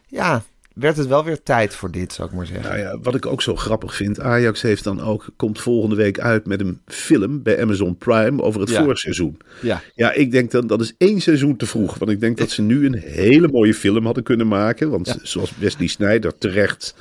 Ja, 0.06 0.42
werd 0.74 0.96
het 0.96 1.06
wel 1.06 1.24
weer 1.24 1.42
tijd 1.42 1.74
voor 1.74 1.90
dit, 1.90 2.12
zou 2.12 2.28
ik 2.28 2.34
maar 2.34 2.46
zeggen. 2.46 2.68
Nou 2.68 2.78
ja, 2.78 2.98
wat 2.98 3.14
ik 3.14 3.26
ook 3.26 3.42
zo 3.42 3.56
grappig 3.56 3.94
vind. 3.94 4.20
Ajax 4.20 4.62
heeft 4.62 4.84
dan 4.84 5.00
ook, 5.00 5.26
komt 5.36 5.60
volgende 5.60 5.96
week 5.96 6.20
uit 6.20 6.46
met 6.46 6.60
een 6.60 6.80
film 6.86 7.42
bij 7.42 7.62
Amazon 7.62 7.96
Prime 7.96 8.42
over 8.42 8.60
het 8.60 8.70
ja. 8.70 8.84
voorseizoen. 8.84 9.36
Ja. 9.62 9.82
ja, 9.94 10.12
ik 10.12 10.30
denk 10.30 10.50
dan 10.50 10.66
dat 10.66 10.80
is 10.80 10.94
één 10.98 11.20
seizoen 11.20 11.56
te 11.56 11.66
vroeg. 11.66 11.98
Want 11.98 12.10
ik 12.10 12.20
denk 12.20 12.38
dat 12.38 12.50
ze 12.50 12.62
nu 12.62 12.86
een 12.86 12.98
hele 12.98 13.48
mooie 13.48 13.74
film 13.74 14.04
hadden 14.04 14.22
kunnen 14.22 14.48
maken. 14.48 14.90
Want 14.90 15.06
ja. 15.06 15.16
zoals 15.22 15.52
Wesley 15.58 15.86
Snijder 15.86 16.38
terecht 16.38 16.94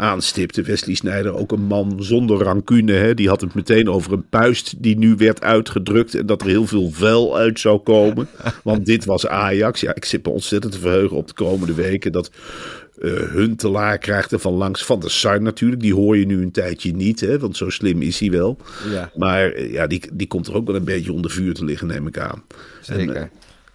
aanstipte. 0.00 0.62
Wesley 0.62 0.94
Snijder, 0.94 1.34
ook 1.34 1.52
een 1.52 1.64
man 1.64 1.96
zonder 1.98 2.42
rancune. 2.42 2.92
Hè? 2.92 3.14
Die 3.14 3.28
had 3.28 3.40
het 3.40 3.54
meteen 3.54 3.88
over 3.88 4.12
een 4.12 4.28
puist 4.28 4.82
die 4.82 4.98
nu 4.98 5.14
werd 5.16 5.42
uitgedrukt. 5.42 6.14
En 6.14 6.26
dat 6.26 6.42
er 6.42 6.48
heel 6.48 6.66
veel 6.66 6.90
vuil 6.90 7.36
uit 7.36 7.60
zou 7.60 7.78
komen. 7.78 8.28
Want 8.62 8.86
dit 8.86 9.04
was 9.04 9.26
Ajax. 9.26 9.80
Ja, 9.80 9.94
ik 9.94 10.04
zit 10.04 10.26
me 10.26 10.32
ontzettend 10.32 10.72
te 10.72 10.78
verheugen 10.78 11.16
op 11.16 11.26
de 11.26 11.34
komende 11.34 11.74
weken. 11.74 12.12
Dat 12.12 12.30
uh, 12.98 13.12
Huntelaar 13.12 13.98
krijgt 13.98 14.32
er 14.32 14.38
van 14.38 14.52
langs. 14.52 14.84
Van 14.84 15.00
de 15.00 15.08
Sar 15.08 15.42
natuurlijk. 15.42 15.82
Die 15.82 15.94
hoor 15.94 16.16
je 16.16 16.26
nu 16.26 16.42
een 16.42 16.50
tijdje 16.50 16.92
niet. 16.92 17.20
Hè? 17.20 17.38
Want 17.38 17.56
zo 17.56 17.70
slim 17.70 18.02
is 18.02 18.18
hij 18.20 18.30
wel. 18.30 18.58
Ja. 18.90 19.10
Maar 19.14 19.62
ja, 19.62 19.86
die, 19.86 20.02
die 20.12 20.26
komt 20.26 20.46
er 20.46 20.54
ook 20.54 20.66
wel 20.66 20.76
een 20.76 20.84
beetje 20.84 21.12
onder 21.12 21.30
vuur 21.30 21.54
te 21.54 21.64
liggen, 21.64 21.86
neem 21.86 22.06
ik 22.06 22.18
aan. 22.18 22.42
Zeker. 22.80 23.14
En, 23.14 23.22
uh, 23.22 23.28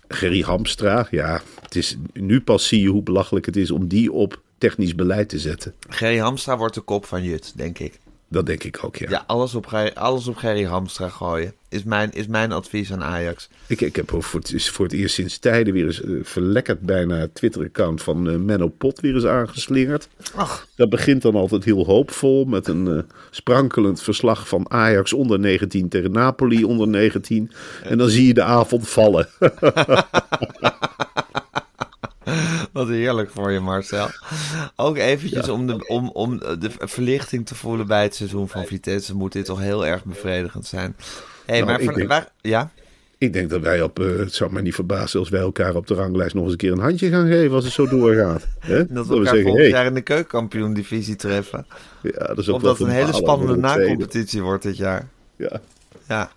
Gerry 0.08 0.42
Hamstra, 0.42 1.08
ja, 1.12 1.42
het 1.62 1.76
is, 1.76 1.98
nu 2.14 2.42
pas 2.42 2.68
zie 2.68 2.82
je 2.82 2.88
hoe 2.88 3.04
belachelijk 3.04 3.46
het 3.46 3.56
is 3.56 3.72
om 3.72 3.88
die 3.88 4.12
op 4.12 4.44
technisch 4.66 4.96
beleid 4.96 5.30
te 5.30 5.40
zetten. 5.40 5.74
Gerry 5.90 6.18
Hamstra 6.18 6.58
wordt 6.58 6.74
de 6.74 6.82
kop 6.82 7.06
van 7.06 7.24
Jut, 7.24 7.54
denk 7.56 7.80
ik. 7.80 8.00
Dat 8.28 8.46
denk 8.46 8.64
ik 8.64 8.80
ook, 8.84 8.96
ja. 8.96 9.10
Ja, 9.10 9.24
alles 9.28 9.56
op, 9.56 9.92
alles 9.94 10.28
op 10.28 10.36
Gerry 10.36 10.64
Hamstra 10.64 11.10
gooien. 11.10 11.54
Is 11.70 11.84
mijn, 11.84 12.12
is 12.12 12.28
mijn 12.28 12.52
advies 12.52 12.92
aan 12.92 13.04
Ajax. 13.04 13.50
Ik, 13.68 13.82
ik 13.82 13.96
heb 13.96 14.10
voor 14.10 14.40
het, 14.40 14.70
voor 14.70 14.86
het 14.86 14.94
eerst 14.94 15.16
sinds 15.16 15.38
tijden 15.38 15.74
weer 15.74 15.86
eens 15.86 16.02
uh, 16.02 16.24
verlekkerd 16.24 16.80
bijna 16.80 17.16
het 17.16 17.36
Twitter-account 17.36 18.04
van 18.04 18.30
uh, 18.30 18.36
Menno 18.36 18.68
Pot 18.68 19.00
weer 19.00 19.14
eens 19.14 19.26
aangeslingerd. 19.26 20.08
Ach. 20.36 20.68
Dat 20.76 20.90
begint 20.90 21.22
dan 21.22 21.36
altijd 21.36 21.64
heel 21.64 21.86
hoopvol 21.86 22.46
met 22.46 22.68
een 22.68 22.88
uh, 22.88 23.00
sprankelend 23.32 24.02
verslag 24.02 24.48
van 24.48 24.72
Ajax 24.72 25.14
onder 25.14 25.40
19 25.40 25.90
tegen 25.90 26.12
Napoli 26.12 26.64
onder 26.64 26.88
19. 26.88 27.52
En 27.84 27.98
dan 27.98 28.10
zie 28.10 28.28
je 28.28 28.34
de 28.34 28.44
avond 28.44 28.90
vallen. 28.90 29.28
Wat 32.76 32.88
heerlijk 32.88 33.30
voor 33.30 33.52
je, 33.52 33.60
Marcel. 33.60 34.08
Ook 34.76 34.98
eventjes 34.98 35.46
ja. 35.46 35.52
om, 35.52 35.68
de, 35.68 35.88
om, 35.88 36.10
om 36.10 36.40
de 36.40 36.70
verlichting 36.78 37.46
te 37.46 37.56
voelen 37.56 37.88
bij 37.88 38.04
het 38.04 38.16
seizoen 38.16 38.50
van 38.50 38.66
Vitesse... 38.66 39.16
moet 39.16 39.32
dit 39.32 39.46
toch 39.46 39.60
heel 39.60 39.86
erg 39.86 40.04
bevredigend 40.06 40.66
zijn. 40.66 40.96
hey, 41.46 41.56
Nou, 41.60 41.72
maar 41.72 41.80
ik 41.80 41.86
van, 41.86 41.94
denk- 41.96 42.10
waar, 42.10 42.28
ja? 42.42 42.72
Ik 43.18 43.34
denk 43.34 43.50
dat 43.50 43.62
wij 43.62 43.82
op, 43.82 44.00
eh, 44.00 44.18
het 44.18 44.34
zou 44.34 44.52
mij 44.52 44.62
niet 44.62 44.76
verbazen 44.76 45.20
als 45.20 45.30
wij 45.30 45.40
elkaar 45.42 45.76
op 45.76 45.88
de 45.88 45.94
ranglijst 45.94 46.34
nog 46.36 46.44
eens 46.44 46.52
een 46.52 46.58
keer 46.58 46.72
een 46.72 46.80
handje 46.80 47.10
gaan 47.10 47.28
geven 47.28 47.56
als 47.56 47.64
het 47.64 47.74
zo 47.74 47.88
doorgaat. 47.88 48.48
Dat 48.90 49.08
we 49.08 49.16
elkaar 49.16 49.42
volgend 49.42 49.68
jaar 49.68 49.86
in 49.86 49.94
de 49.94 50.02
keukenkampioen-divisie 50.02 51.16
treffen. 51.16 51.66
ja, 52.02 52.12
dat 52.28 52.38
is 52.38 52.50
ook 52.50 52.56
Of 52.56 52.62
wel 52.62 52.70
dat 52.72 52.80
het 52.80 52.88
een 52.88 52.94
hele 52.94 53.14
spannende 53.14 53.60
tweede. 53.60 53.80
nacompetitie 53.84 54.42
wordt 54.42 54.64
dit 54.64 54.78
jaar. 54.78 55.08
Ja, 55.36 55.62
Ja. 56.08 56.30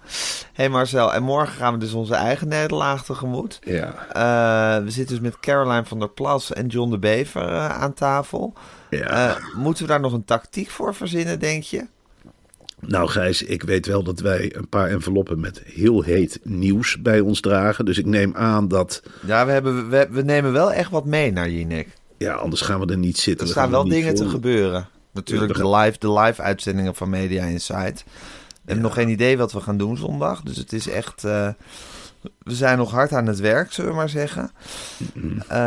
hey 0.53 0.69
Marcel, 0.69 1.15
en 1.15 1.23
morgen 1.23 1.55
gaan 1.55 1.73
we 1.73 1.79
dus 1.79 1.93
onze 1.93 2.15
eigen 2.15 2.49
nederlaag 2.49 3.05
tegemoet. 3.05 3.59
ja, 3.65 3.95
Eh, 4.13 4.85
we 4.85 4.91
zitten 4.91 5.15
dus 5.17 5.25
met 5.25 5.41
Caroline 5.41 5.85
van 5.85 5.99
der 5.99 6.11
Plas 6.11 6.53
en 6.53 6.67
John 6.67 6.91
de 6.91 6.99
Bever 6.99 7.49
eh, 7.49 7.69
aan 7.69 7.95
tafel. 7.95 8.53
ja. 8.91 9.29
Eh, 9.29 9.37
moeten 9.57 9.83
we 9.83 9.89
daar 9.89 10.01
nog 10.01 10.13
een 10.13 10.25
tactiek 10.25 10.71
voor 10.71 10.95
verzinnen, 10.95 11.39
denk 11.39 11.63
je? 11.63 11.87
Nou 12.81 13.09
Gijs, 13.09 13.43
ik 13.43 13.63
weet 13.63 13.87
wel 13.87 14.03
dat 14.03 14.21
wij 14.21 14.57
een 14.57 14.69
paar 14.69 14.89
enveloppen 14.89 15.41
met 15.41 15.63
heel 15.65 16.03
heet 16.03 16.41
nieuws 16.43 17.03
bij 17.03 17.21
ons 17.21 17.41
dragen. 17.41 17.85
Dus 17.85 17.99
ik 17.99 18.07
neem 18.07 18.35
aan 18.37 18.69
dat, 18.69 19.03
Ja, 19.27 19.47
we, 19.47 19.53
hebben, 19.53 19.89
we, 19.89 20.09
we 20.11 20.23
nemen 20.23 20.53
wel 20.53 20.73
echt 20.73 20.91
wat 20.91 21.05
mee 21.05 21.33
naar 21.33 21.51
Jinek. 21.51 21.89
ja, 22.19 22.35
anders 22.35 22.61
gaan 22.61 22.81
we 22.81 22.87
er 22.87 22.99
niet 22.99 23.19
zitten. 23.19 23.47
Er 23.47 23.53
staan 23.53 23.63
gaan 23.63 23.73
wel 23.73 23.85
dingen 23.89 24.15
te 24.15 24.29
gebeuren. 24.29 24.89
Natuurlijk 25.13 25.57
Ja, 25.57 25.63
de 25.63 25.69
live, 25.77 25.99
de 25.99 26.13
live 26.13 26.43
uitzendingen 26.43 26.95
van 26.95 27.11
Media 27.11 27.45
Insight. 27.45 28.05
Hebben 28.69 28.85
nog 28.85 28.95
geen 28.95 29.09
idee 29.09 29.37
wat 29.39 29.53
we 29.53 29.61
gaan 29.61 29.77
doen 29.79 29.97
zondag. 29.97 30.43
Dus 30.43 30.57
het 30.57 30.73
is 30.73 30.89
echt... 30.89 31.25
eh, 31.25 31.49
we 32.43 32.55
zijn 32.55 32.79
nog 32.79 32.91
hard 32.91 33.13
aan 33.13 33.27
het 33.27 33.41
werk, 33.41 33.73
zullen 33.73 33.91
we 33.91 33.97
maar 33.97 34.09
zeggen. 34.09 34.51
Eh, 35.49 35.59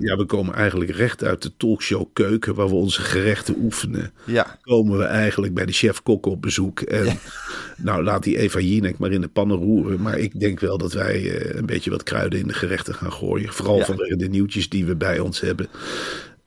Ja, 0.00 0.16
we 0.16 0.24
komen 0.26 0.54
eigenlijk 0.54 0.90
recht 0.90 1.24
uit 1.24 1.42
de 1.42 1.52
talkshow 1.56 2.06
keuken 2.12 2.54
waar 2.54 2.68
we 2.68 2.74
onze 2.74 3.00
gerechten 3.02 3.54
oefenen. 3.58 4.12
ja, 4.24 4.58
Komen 4.62 4.98
we 4.98 5.04
eigenlijk 5.04 5.54
bij 5.54 5.66
de 5.66 5.72
chef-kok 5.72 6.26
op 6.26 6.42
bezoek. 6.42 6.80
En 6.80 7.18
nou, 7.76 8.02
laat 8.04 8.22
die 8.22 8.38
Eva 8.38 8.58
Jinek 8.60 8.98
maar 8.98 9.10
in 9.12 9.20
de 9.20 9.28
pannen 9.28 9.56
roeren. 9.56 10.02
Maar 10.02 10.18
ik 10.18 10.40
denk 10.40 10.60
wel 10.60 10.78
dat 10.78 10.92
wij 10.92 11.38
eh, 11.38 11.56
een 11.56 11.66
beetje 11.66 11.90
wat 11.90 12.02
kruiden 12.02 12.38
in 12.40 12.46
de 12.46 12.54
gerechten 12.54 12.94
gaan 12.94 13.12
gooien. 13.12 13.52
Vooral 13.52 13.78
Ja. 13.78 13.84
vanwege 13.84 14.16
de 14.16 14.28
nieuwtjes 14.28 14.68
die 14.68 14.84
we 14.84 14.96
bij 14.96 15.18
ons 15.18 15.40
hebben. 15.40 15.68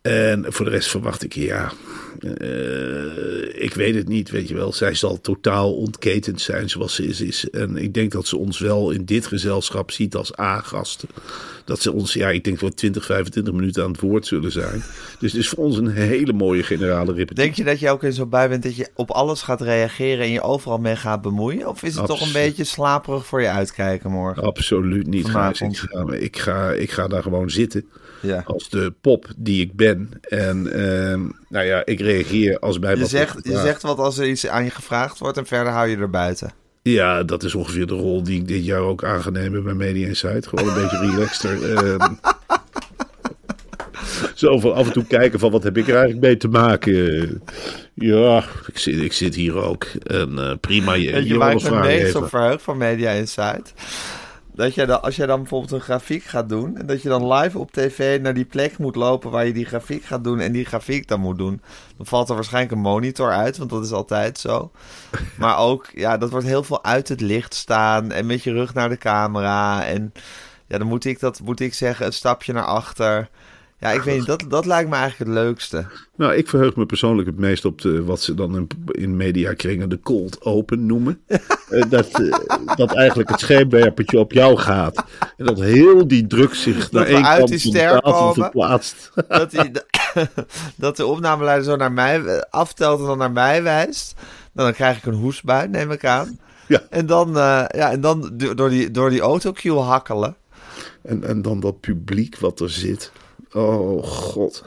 En 0.07 0.45
voor 0.47 0.65
de 0.65 0.71
rest 0.71 0.89
verwacht 0.89 1.23
ik, 1.23 1.33
ja, 1.33 1.71
eh, 2.21 3.63
ik 3.63 3.73
weet 3.73 3.95
het 3.95 4.07
niet, 4.07 4.29
weet 4.29 4.47
je 4.47 4.55
wel. 4.55 4.73
Zij 4.73 4.95
zal 4.95 5.21
totaal 5.21 5.75
ontketend 5.75 6.41
zijn 6.41 6.69
zoals 6.69 6.95
ze 6.95 7.07
is, 7.07 7.21
is. 7.21 7.49
En 7.49 7.77
ik 7.77 7.93
denk 7.93 8.11
dat 8.11 8.27
ze 8.27 8.37
ons 8.37 8.59
wel 8.59 8.91
in 8.91 9.05
dit 9.05 9.27
gezelschap 9.27 9.91
ziet 9.91 10.15
als 10.15 10.39
A-gasten. 10.39 11.09
Dat 11.65 11.81
ze 11.81 11.91
ons, 11.91 12.13
ja, 12.13 12.29
ik 12.29 12.43
denk 12.43 12.59
wel 12.59 12.73
20, 12.73 13.05
25 13.05 13.53
minuten 13.53 13.83
aan 13.83 13.91
het 13.91 13.99
woord 13.99 14.25
zullen 14.25 14.51
zijn. 14.51 14.83
Dus 15.19 15.31
het 15.31 15.41
is 15.41 15.49
voor 15.49 15.63
ons 15.63 15.77
een 15.77 15.91
hele 15.91 16.33
mooie 16.33 16.63
generale 16.63 17.13
repetitie. 17.13 17.43
denk 17.43 17.55
je 17.55 17.63
dat 17.63 17.79
je 17.79 17.89
ook 17.89 18.03
in 18.03 18.13
zo 18.13 18.25
bij 18.25 18.49
bent 18.49 18.63
dat 18.63 18.75
je 18.75 18.89
op 18.93 19.11
alles 19.11 19.41
gaat 19.41 19.61
reageren 19.61 20.25
en 20.25 20.31
je 20.31 20.41
overal 20.41 20.77
mee 20.77 20.95
gaat 20.95 21.21
bemoeien? 21.21 21.67
Of 21.67 21.83
is 21.83 21.95
het 21.95 22.05
toch 22.05 22.21
een 22.21 22.33
beetje 22.33 22.63
slaperig 22.63 23.25
voor 23.25 23.41
je 23.41 23.49
uitkijken 23.49 24.11
morgen? 24.11 24.43
Absoluut 24.43 25.07
niet, 25.07 25.29
Gijs. 25.29 25.57
Vanavond. 25.57 25.73
Ik 25.73 25.89
ga, 25.89 26.13
ik, 26.13 26.37
ga, 26.37 26.71
ik 26.71 26.91
ga 26.91 27.07
daar 27.07 27.21
gewoon 27.21 27.49
zitten. 27.49 27.85
Ja. 28.21 28.43
Als 28.45 28.69
de 28.69 28.93
pop 29.01 29.25
die 29.37 29.61
ik 29.61 29.75
ben. 29.75 30.09
En 30.21 30.71
ehm, 30.73 31.21
nou 31.49 31.65
ja, 31.65 31.85
ik 31.85 31.99
reageer 31.99 32.59
als 32.59 32.79
bij 32.79 32.93
Je 32.93 32.99
wat 32.99 33.09
zegt, 33.09 33.37
je 33.43 33.57
zegt 33.57 33.81
wat 33.81 33.97
als 33.97 34.17
er 34.17 34.27
iets 34.27 34.47
aan 34.47 34.63
je 34.63 34.69
gevraagd 34.69 35.19
wordt 35.19 35.37
en 35.37 35.45
verder 35.45 35.73
hou 35.73 35.87
je 35.87 35.97
er 35.97 36.09
buiten. 36.09 36.51
Ja, 36.81 37.23
dat 37.23 37.43
is 37.43 37.55
ongeveer 37.55 37.87
de 37.87 37.93
rol 37.93 38.23
die 38.23 38.39
ik 38.39 38.47
dit 38.47 38.65
jaar 38.65 38.79
ook 38.81 39.03
aan 39.03 39.21
ga 39.21 39.29
nemen 39.29 39.63
bij 39.63 39.73
Media 39.73 40.07
Insight. 40.07 40.47
Gewoon 40.47 40.67
een 40.67 40.73
beetje 40.81 40.97
relaxter. 41.11 41.75
ehm. 41.75 42.13
Zo 44.33 44.59
van 44.59 44.73
af 44.73 44.87
en 44.87 44.93
toe 44.93 45.05
kijken 45.05 45.39
van 45.39 45.51
wat 45.51 45.63
heb 45.63 45.77
ik 45.77 45.87
er 45.87 45.95
eigenlijk 45.95 46.21
mee 46.21 46.37
te 46.37 46.47
maken. 46.47 47.41
Ja, 47.93 48.43
ik 48.67 48.77
zit, 48.77 49.01
ik 49.01 49.13
zit 49.13 49.35
hier 49.35 49.55
ook. 49.55 49.85
En 50.03 50.39
eh, 50.39 50.51
prima, 50.61 50.93
je, 50.93 51.11
Weet 51.11 51.23
je 51.23 51.29
je 51.33 51.37
waar 51.37 51.51
ik 51.51 51.69
me 51.69 51.79
meest 51.79 52.15
op 52.15 52.29
verheug 52.29 52.61
van 52.61 52.77
Media 52.77 53.11
Insight? 53.11 53.73
Dat 54.57 54.75
jij 54.75 54.85
dan, 54.85 55.01
als 55.01 55.15
jij 55.15 55.25
dan 55.25 55.39
bijvoorbeeld 55.39 55.71
een 55.71 55.81
grafiek 55.81 56.23
gaat 56.23 56.49
doen... 56.49 56.77
en 56.77 56.85
dat 56.85 57.01
je 57.01 57.09
dan 57.09 57.33
live 57.33 57.59
op 57.59 57.71
tv 57.71 58.21
naar 58.21 58.33
die 58.33 58.45
plek 58.45 58.77
moet 58.77 58.95
lopen... 58.95 59.31
waar 59.31 59.45
je 59.45 59.53
die 59.53 59.65
grafiek 59.65 60.03
gaat 60.03 60.23
doen 60.23 60.39
en 60.39 60.51
die 60.51 60.65
grafiek 60.65 61.07
dan 61.07 61.19
moet 61.19 61.37
doen... 61.37 61.61
dan 61.97 62.05
valt 62.05 62.29
er 62.29 62.35
waarschijnlijk 62.35 62.73
een 62.73 62.79
monitor 62.79 63.31
uit, 63.31 63.57
want 63.57 63.69
dat 63.69 63.83
is 63.85 63.91
altijd 63.91 64.37
zo. 64.37 64.71
Maar 65.39 65.57
ook, 65.57 65.89
ja, 65.93 66.17
dat 66.17 66.29
wordt 66.29 66.45
heel 66.45 66.63
veel 66.63 66.83
uit 66.83 67.07
het 67.07 67.21
licht 67.21 67.53
staan... 67.53 68.11
en 68.11 68.25
met 68.25 68.43
je 68.43 68.51
rug 68.51 68.73
naar 68.73 68.89
de 68.89 68.97
camera. 68.97 69.85
En 69.85 70.13
ja, 70.67 70.77
dan 70.77 70.87
moet 70.87 71.05
ik, 71.05 71.19
dat, 71.19 71.41
moet 71.41 71.59
ik 71.59 71.73
zeggen, 71.73 72.05
een 72.05 72.13
stapje 72.13 72.53
naar 72.53 72.65
achter... 72.65 73.29
Ja, 73.79 73.91
ik 73.91 74.01
weet 74.01 74.17
niet, 74.17 74.25
dat, 74.25 74.45
dat 74.49 74.65
lijkt 74.65 74.89
me 74.89 74.95
eigenlijk 74.95 75.29
het 75.31 75.39
leukste. 75.43 75.85
Nou, 76.15 76.33
ik 76.35 76.49
verheug 76.49 76.75
me 76.75 76.85
persoonlijk 76.85 77.27
het 77.27 77.37
meest 77.37 77.65
op 77.65 77.81
de, 77.81 78.03
wat 78.03 78.21
ze 78.21 78.33
dan 78.33 78.55
in, 78.55 78.67
in 78.91 79.17
mediakringen 79.17 79.89
de 79.89 79.99
cold 79.99 80.41
open 80.41 80.85
noemen. 80.85 81.19
Eh, 81.67 81.89
dat, 81.89 82.07
eh, 82.07 82.75
dat 82.75 82.95
eigenlijk 82.95 83.29
het 83.29 83.39
scheepwerpertje 83.39 84.19
op 84.19 84.31
jou 84.31 84.57
gaat. 84.57 85.03
En 85.37 85.45
dat 85.45 85.59
heel 85.59 86.07
die 86.07 86.27
druk 86.27 86.53
zich 86.53 86.91
naar 86.91 87.05
we 87.05 87.13
één 87.13 87.23
kant 87.23 87.47
die 87.47 87.61
van 87.61 87.71
ster 87.71 88.33
verplaatst. 88.33 89.11
dat, 89.27 89.51
die, 89.51 89.71
dat 90.75 90.97
de 90.97 91.05
opnameleider 91.05 91.65
zo 91.65 91.75
naar 91.75 91.91
mij 91.91 92.43
aftelt 92.49 92.99
en 92.99 93.05
dan 93.05 93.17
naar 93.17 93.31
mij 93.31 93.63
wijst. 93.63 94.13
dan 94.53 94.73
krijg 94.73 94.97
ik 94.97 95.05
een 95.05 95.13
hoestbui, 95.13 95.67
neem 95.67 95.91
ik 95.91 96.05
aan. 96.05 96.39
Ja. 96.67 96.81
En 96.89 97.05
dan, 97.05 97.27
eh, 97.27 97.65
ja, 97.67 97.91
en 97.91 98.01
dan 98.01 98.31
do- 98.33 98.53
door 98.53 98.69
die, 98.69 98.91
door 98.91 99.09
die 99.09 99.21
autocue 99.21 99.77
hakkelen. 99.77 100.35
En, 101.01 101.23
en 101.23 101.41
dan 101.41 101.59
dat 101.59 101.79
publiek 101.79 102.39
wat 102.39 102.59
er 102.59 102.69
zit. 102.69 103.11
Oh 103.57 104.03
god. 104.03 104.63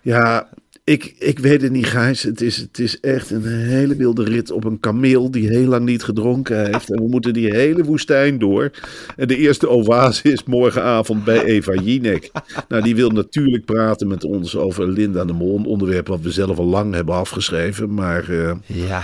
Ja, 0.00 0.48
ik, 0.84 1.14
ik 1.18 1.38
weet 1.38 1.62
het 1.62 1.72
niet, 1.72 1.86
Gijs. 1.86 2.22
Het 2.22 2.40
is, 2.40 2.56
het 2.56 2.78
is 2.78 3.00
echt 3.00 3.30
een 3.30 3.46
hele 3.46 3.96
wilde 3.96 4.24
rit 4.24 4.50
op 4.50 4.64
een 4.64 4.80
kameel 4.80 5.30
die 5.30 5.48
heel 5.48 5.66
lang 5.66 5.84
niet 5.84 6.02
gedronken 6.02 6.64
heeft. 6.66 6.90
En 6.90 7.02
we 7.02 7.08
moeten 7.08 7.32
die 7.32 7.54
hele 7.54 7.84
woestijn 7.84 8.38
door. 8.38 8.70
En 9.16 9.28
de 9.28 9.36
eerste 9.36 9.68
oase 9.68 10.32
is 10.32 10.44
morgenavond 10.44 11.24
bij 11.24 11.44
Eva 11.44 11.74
Jinek. 11.74 12.30
Nou, 12.68 12.82
die 12.82 12.94
wil 12.94 13.10
natuurlijk 13.10 13.64
praten 13.64 14.08
met 14.08 14.24
ons 14.24 14.56
over 14.56 14.88
Linda 14.88 15.24
de 15.24 15.32
Mol. 15.32 15.58
Een 15.58 15.66
onderwerp 15.66 16.06
wat 16.06 16.20
we 16.20 16.30
zelf 16.30 16.58
al 16.58 16.64
lang 16.66 16.94
hebben 16.94 17.14
afgeschreven. 17.14 17.94
Maar 17.94 18.28
eh, 18.28 18.52
Ja, 18.66 19.02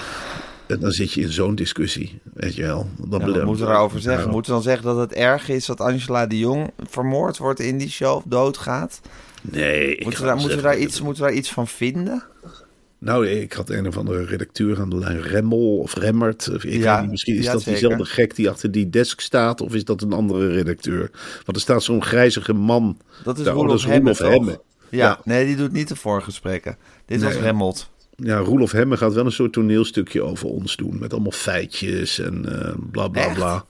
dan 0.80 0.92
zit 0.92 1.12
je 1.12 1.20
in 1.20 1.32
zo'n 1.32 1.54
discussie, 1.54 2.20
weet 2.34 2.54
je 2.54 2.62
wel. 2.62 2.88
Dan 3.08 3.20
ja 3.20 3.44
moeten 3.44 3.64
we 3.66 3.70
daarover 3.72 4.00
zeggen? 4.00 4.30
Moeten 4.30 4.50
we 4.50 4.56
dan 4.56 4.66
zeggen 4.66 4.84
dat 4.84 4.96
het 4.96 5.12
erg 5.12 5.48
is 5.48 5.66
dat 5.66 5.80
Angela 5.80 6.26
de 6.26 6.38
Jong 6.38 6.70
vermoord 6.88 7.38
wordt 7.38 7.60
in 7.60 7.78
die 7.78 7.90
show 7.90 8.16
of 8.16 8.22
doodgaat? 8.26 9.00
Nee, 9.42 10.00
Moeten 10.02 10.20
we, 10.20 10.26
daar, 10.26 10.36
moeten, 10.36 10.56
we 10.56 10.62
daar 10.62 10.78
iets, 10.78 11.00
moeten 11.00 11.22
we 11.22 11.28
daar 11.28 11.38
iets 11.38 11.52
van 11.52 11.66
vinden? 11.66 12.22
Nou, 13.00 13.26
ik 13.28 13.52
had 13.52 13.70
een 13.70 13.86
of 13.86 13.96
andere 13.96 14.24
redacteur 14.24 14.80
aan 14.80 14.90
de 14.90 14.96
lijn, 14.98 15.20
Remmel 15.22 15.78
of 15.78 15.94
Remmert. 15.94 16.50
Of 16.54 16.64
ik 16.64 16.72
Ja, 16.82 17.00
niet, 17.00 17.10
misschien 17.10 17.34
is 17.36 17.44
ja, 17.44 17.52
dat 17.52 17.62
zeker. 17.62 17.80
diezelfde 17.80 18.12
gek 18.14 18.34
die 18.36 18.50
achter 18.50 18.70
die 18.70 18.90
desk 18.90 19.20
staat, 19.20 19.60
of 19.60 19.74
is 19.74 19.84
dat 19.84 20.02
een 20.02 20.12
andere 20.12 20.48
redacteur? 20.48 21.10
Want 21.44 21.56
er 21.56 21.60
staat 21.60 21.82
zo'n 21.82 22.02
grijzige 22.04 22.52
man. 22.52 22.98
Dat 23.24 23.38
is 23.38 23.46
Roelof? 23.46 23.84
Hemme. 23.84 24.14
Ja, 24.18 24.58
Ja. 24.90 25.20
nee, 25.24 25.46
die 25.46 25.56
doet 25.56 25.72
niet 25.72 25.88
de 25.88 25.96
voorgesprekken. 25.96 26.76
Dit 27.06 27.22
was. 27.22 27.34
Remmelt. 27.34 27.90
Ja, 28.22 28.38
Roelof 28.38 28.72
Hemme 28.72 28.96
gaat 28.96 29.12
wel 29.12 29.24
een 29.24 29.32
soort 29.32 29.52
toneelstukje 29.52 30.22
over 30.22 30.48
ons 30.48 30.76
doen. 30.76 30.98
Met 30.98 31.12
allemaal 31.12 31.30
feitjes 31.30 32.18
en 32.18 32.60
eh, 32.62 32.74
bla 32.90 33.08
bla 33.08 33.22
Echt? 33.24 33.34
bla. 33.34 33.64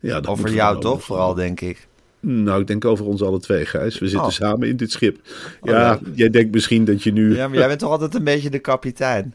Ja, 0.00 0.14
dat 0.20 0.26
Over 0.26 0.52
jou 0.52 0.72
dan 0.72 0.80
toch, 0.82 1.04
vooral, 1.04 1.34
denk 1.34 1.60
ik. 1.60 1.86
Nou, 2.20 2.60
ik 2.60 2.66
denk 2.66 2.84
over 2.84 3.06
ons 3.06 3.22
alle 3.22 3.40
twee, 3.40 3.66
Gijs. 3.66 3.98
We 3.98 4.08
zitten 4.08 4.26
Oh. 4.26 4.32
samen 4.32 4.68
in 4.68 4.76
dit 4.76 4.90
schip. 4.92 5.16
Oh, 5.60 5.70
Ja, 5.70 5.80
ja. 5.80 5.98
jij 6.14 6.30
denkt 6.30 6.54
misschien 6.54 6.84
dat 6.84 7.02
je 7.02 7.12
nu... 7.12 7.36
Ja, 7.36 7.48
maar 7.48 7.58
jij 7.58 7.66
bent 7.68 7.78
toch 7.78 7.90
altijd 7.90 8.14
een 8.14 8.24
beetje 8.24 8.50
de 8.50 8.58
kapitein? 8.58 9.34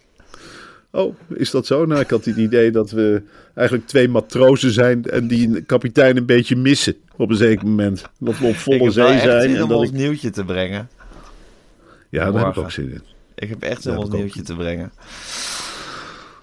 Oh, 0.91 1.15
is 1.33 1.51
dat 1.51 1.65
zo? 1.65 1.85
Nou, 1.85 2.01
ik 2.01 2.09
had 2.09 2.25
het 2.25 2.35
idee 2.35 2.71
dat 2.71 2.91
we 2.91 3.21
eigenlijk 3.53 3.87
twee 3.87 4.09
matrozen 4.09 4.71
zijn 4.71 5.03
en 5.05 5.27
die 5.27 5.47
een 5.47 5.65
kapitein 5.65 6.17
een 6.17 6.25
beetje 6.25 6.55
missen 6.55 6.95
op 7.15 7.29
een 7.29 7.35
zeker 7.35 7.67
moment. 7.67 8.03
Dat 8.19 8.37
we 8.39 8.45
op 8.45 8.55
volle 8.55 8.91
zee 8.91 9.19
zijn. 9.19 9.41
zin 9.41 9.55
En 9.55 9.63
om 9.63 9.69
dat 9.69 9.77
ons 9.77 9.89
ik... 9.89 9.95
nieuwtje 9.95 10.29
te 10.29 10.43
brengen. 10.45 10.89
Ja, 12.09 12.31
daar 12.31 12.45
heb 12.45 12.55
ik 12.55 12.63
ook 12.63 12.71
zin 12.71 12.91
in. 12.91 13.01
Ik 13.41 13.49
heb 13.49 13.61
echt 13.63 13.81
zin 13.81 13.91
Ja, 13.91 13.97
ook. 13.97 14.11
nieuwtje 14.11 14.41
te 14.41 14.55
brengen. 14.55 14.91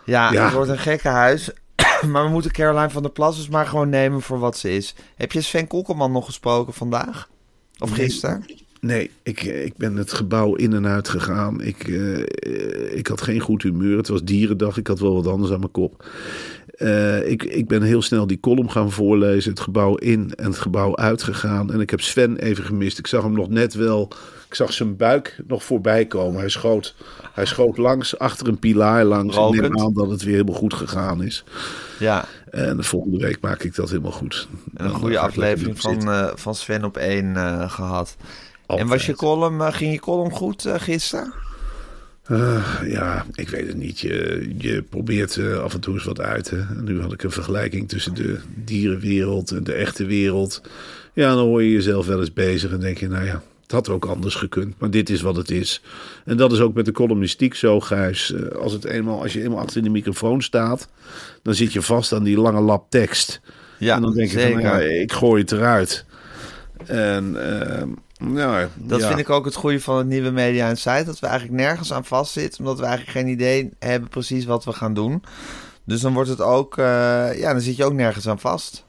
Ja, 0.05 0.33
Ja. 0.33 0.45
het 0.45 0.53
wordt 0.53 0.71
een 0.71 0.79
gekke 0.79 1.09
huis. 1.09 1.51
maar 2.13 2.25
we 2.25 2.31
moeten 2.31 2.51
Caroline 2.53 2.91
van 2.91 3.03
der 3.03 3.11
Plas 3.11 3.37
dus 3.37 3.49
maar 3.49 3.67
gewoon 3.67 3.89
nemen 3.89 4.23
voor 4.23 4.39
wat 4.39 4.57
ze 4.57 4.71
is. 4.77 4.95
Heb 5.17 5.33
je 5.33 5.41
Sven 5.41 5.67
Kokkelman 5.67 6.13
nog 6.13 6.25
gesproken 6.25 6.73
vandaag? 6.73 7.29
Of 7.79 7.91
gisteren? 7.91 8.45
Nee, 8.47 8.67
ik, 9.23 9.43
ik 9.43 9.77
ben 9.77 9.97
het 9.97 10.13
gebouw 10.13 10.55
in 10.55 10.73
en 10.73 10.87
uit 10.87 11.09
gegaan. 11.09 11.61
Ik, 11.61 11.89
eh, 11.89 12.19
eh, 12.21 12.97
ik 12.97 13.07
had 13.07 13.23
geen 13.23 13.41
goed 13.41 13.63
humeur. 13.63 13.97
Het 13.97 14.09
was 14.09 14.23
dierendag. 14.23 14.77
Ik 14.77 14.87
had 14.87 14.99
wel 14.99 15.15
wat 15.15 15.27
anders 15.27 15.53
aan 15.53 15.59
mijn 15.59 15.71
kop. 15.71 16.07
Eh, 16.79 17.31
ik, 17.31 17.43
ik 17.43 17.69
ben 17.69 17.83
heel 17.83 18.03
snel 18.03 18.27
die 18.27 18.41
column 18.41 18.71
gaan 18.71 18.93
voorlezen. 18.93 19.51
Het 19.51 19.61
gebouw 19.61 19.95
in 19.95 20.35
en 20.35 20.45
het 20.45 20.59
gebouw 20.59 20.97
uitgegaan. 20.97 21.73
En 21.73 21.81
ik 21.81 21.91
heb 21.91 22.01
Sven 22.01 22.37
even 22.37 22.65
gemist. 22.65 22.99
Ik 22.99 23.07
zag 23.07 23.23
hem 23.23 23.33
nog 23.33 23.49
net 23.49 23.75
wel. 23.75 24.13
Ik 24.49 24.55
zag 24.55 24.73
zijn 24.73 24.97
buik 24.97 25.41
nog 25.47 25.65
voorbij 25.65 26.07
komen. 26.07 26.41
Hij 26.41 26.49
schoot, 26.49 26.95
hij 27.33 27.47
schoot 27.47 27.77
langs, 27.77 28.19
achter 28.19 28.49
een 28.49 28.59
pilaar 28.59 29.05
langs. 29.05 29.37
Ik 29.37 29.61
neem 29.61 29.79
aan 29.79 29.93
dat 29.93 30.11
het 30.11 30.23
weer 30.23 30.33
helemaal 30.33 30.55
goed 30.55 30.75
gegaan 30.75 31.23
is. 31.23 31.45
Ja, 31.99 32.25
En 32.51 32.77
de 32.77 32.83
volgende 32.83 33.19
week 33.19 33.41
maak 33.41 33.63
ik 33.63 33.75
dat 33.75 33.89
helemaal 33.89 34.13
goed. 34.13 34.49
en 34.75 34.85
een 34.85 34.91
goede 34.91 35.17
eh, 35.17 35.23
aflevering 35.23 35.81
van, 35.81 36.11
eh, 36.11 36.29
van 36.35 36.55
Sven 36.55 36.85
op 36.85 36.97
één 36.97 37.37
eh, 37.37 37.71
En 38.77 38.87
was 38.87 39.07
je 39.07 39.15
column, 39.15 39.61
eh, 39.61 39.73
ging 39.73 39.93
je 39.93 40.01
column 40.01 40.31
goed 40.31 40.65
eh, 40.65 40.75
gisteren? 40.79 41.33
Eh, 42.25 42.65
ja, 42.87 43.27
ik 43.35 43.49
weet 43.49 43.67
het 43.67 43.77
niet. 43.77 44.01
Je, 44.01 44.49
je 44.59 44.83
probeert 44.83 45.39
af 45.39 45.75
en 45.75 45.81
toe 45.81 45.95
eens 45.95 46.05
wat 46.05 46.21
uit. 46.21 46.51
Hè. 46.51 46.63
Nu 46.83 47.01
had 47.01 47.13
ik 47.13 47.23
een 47.23 47.31
vergelijking 47.31 47.89
tussen 47.89 48.15
de 48.15 48.39
dierenwereld 48.65 49.51
en 49.51 49.65
de 49.65 49.73
echte 49.73 50.05
wereld. 50.05 50.63
Ja, 51.13 51.35
dan 51.35 51.45
hoor 51.45 51.63
je 51.63 51.73
jezelf 51.73 52.07
wel 52.07 52.21
eens 52.21 52.33
bezig 52.33 52.73
en 52.73 52.81
denk 52.81 52.99
je, 52.99 53.09
nou 53.09 53.25
ja, 53.25 53.43
het 53.63 53.73
had 53.73 53.89
ook 53.89 54.05
anders 54.05 54.35
gekund. 54.35 54.75
Maar 54.79 54.91
dit 54.91 55.11
is 55.11 55.21
wat 55.21 55.37
het 55.37 55.51
is. 55.51 55.83
En 56.25 56.37
dat 56.37 56.53
is 56.53 56.61
ook 56.61 56.75
met 56.75 56.85
de 56.85 56.93
columnistiek 56.93 57.55
zo, 57.55 57.81
Gijs. 57.81 58.35
Als, 58.61 58.73
het 58.73 58.85
eenmaal, 58.85 59.23
als 59.23 59.33
je 59.33 59.43
eenmaal 59.43 59.61
achter 59.61 59.83
de 59.83 59.91
microfoon 59.91 60.43
staat, 60.43 60.89
dan 61.43 61.55
zit 61.55 61.73
je 61.73 61.83
vast 61.83 62.13
aan 62.13 62.25
die 62.25 62.39
lange 62.39 62.61
lap 62.61 62.91
tekst. 62.91 63.41
Ja, 63.79 63.97
en 63.97 64.03
dan 64.03 64.15
denk 64.15 64.31
je 64.31 64.41
van, 64.41 64.61
ja, 64.61 64.79
ik 64.81 65.13
gooi 65.13 65.43
het 65.43 65.53
eruit. 65.53 66.05
En 66.87 67.37
nou, 68.19 68.69
Dat 68.77 69.01
ja. 69.01 69.07
vind 69.07 69.19
ik 69.19 69.31
ook 69.31 69.45
het 69.45 69.55
goede 69.55 69.81
van 69.81 69.97
het 69.99 70.07
nieuwe 70.07 70.31
Media 70.31 70.69
Insight. 70.69 71.07
Dat 71.07 71.19
we 71.19 71.27
eigenlijk 71.27 71.61
nergens 71.61 71.93
aan 71.93 72.05
vastzitten. 72.05 72.61
Omdat 72.61 72.79
we 72.79 72.85
eigenlijk 72.85 73.19
geen 73.19 73.29
idee 73.29 73.71
hebben 73.79 74.09
precies 74.09 74.45
wat 74.45 74.65
we 74.65 74.73
gaan 74.73 74.95
doen. 74.95 75.23
Dus 75.85 76.01
dan 76.01 76.13
wordt 76.13 76.29
het 76.29 76.41
ook... 76.41 76.79
eh, 76.79 76.85
ja, 77.39 77.53
dan 77.53 77.61
zit 77.61 77.77
je 77.77 77.85
ook 77.85 77.93
nergens 77.93 78.29
aan 78.29 78.39
vast. 78.41 78.85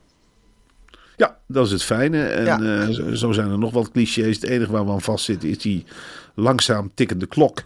Ja, 1.17 1.37
dat 1.47 1.65
is 1.65 1.71
het 1.71 1.83
fijne. 1.83 2.23
En 2.27 2.45
Ja. 2.45 2.59
eh, 2.61 2.87
zo, 2.89 3.15
zo 3.15 3.31
zijn 3.31 3.51
er 3.51 3.57
nog 3.59 3.71
wat 3.71 3.91
clichés. 3.91 4.35
Het 4.35 4.49
enige 4.49 4.71
waar 4.71 4.85
we 4.85 4.91
aan 4.91 5.01
vastzitten 5.01 5.49
is 5.49 5.57
die 5.57 5.85
langzaam 6.35 6.91
tikkende 6.93 7.25
klok. 7.27 7.61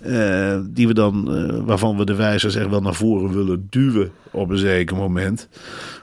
Eh, 0.00 0.58
die 0.64 0.86
we 0.86 0.94
dan, 0.94 1.34
eh, 1.34 1.64
waarvan 1.64 1.96
we 1.96 2.04
de 2.04 2.14
wijzers 2.14 2.54
echt 2.54 2.68
wel 2.68 2.80
naar 2.80 2.94
voren 2.94 3.34
willen 3.34 3.66
duwen 3.70 4.10
op 4.30 4.50
een 4.50 4.58
zeker 4.58 4.96
moment. 4.96 5.48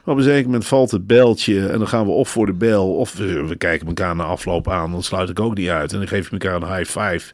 Maar 0.03 0.13
op 0.13 0.17
een 0.17 0.27
zeker 0.27 0.45
moment 0.45 0.65
valt 0.65 0.91
het 0.91 1.07
beltje 1.07 1.67
en 1.67 1.77
dan 1.77 1.87
gaan 1.87 2.05
we 2.05 2.11
of 2.11 2.29
voor 2.29 2.45
de 2.45 2.53
bel 2.53 2.95
of 2.95 3.13
we, 3.13 3.45
we 3.45 3.55
kijken 3.55 3.87
elkaar 3.87 4.15
na 4.15 4.23
afloop 4.23 4.69
aan. 4.69 4.91
Dan 4.91 5.03
sluit 5.03 5.29
ik 5.29 5.39
ook 5.39 5.55
niet 5.55 5.69
uit 5.69 5.91
en 5.91 5.97
dan 5.97 6.07
geef 6.07 6.25
je 6.25 6.31
elkaar 6.31 6.61
een 6.61 6.77
high 6.77 6.99
five. 6.99 7.33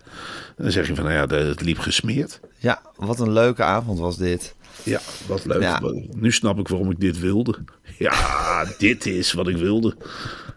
En 0.58 0.64
dan 0.64 0.72
zeg 0.72 0.88
je 0.88 0.96
van, 0.96 1.04
nou 1.04 1.16
ja, 1.16 1.36
het 1.36 1.62
liep 1.62 1.80
gesmeerd. 1.80 2.40
Ja, 2.58 2.82
wat 2.96 3.20
een 3.20 3.32
leuke 3.32 3.64
avond 3.64 4.00
was 4.00 4.18
dit. 4.18 4.56
Ja, 4.84 5.00
wat 5.28 5.46
leuk. 5.46 5.62
Ja. 5.62 5.82
Nu 6.16 6.32
snap 6.32 6.60
ik 6.60 6.68
waarom 6.68 6.92
ik 6.92 7.00
dit 7.00 7.20
wilde. 7.20 7.56
Ja, 7.98 8.66
dit 8.78 9.06
is 9.06 9.34
wat 9.34 9.48
ik 9.48 9.58
wilde. 9.58 9.96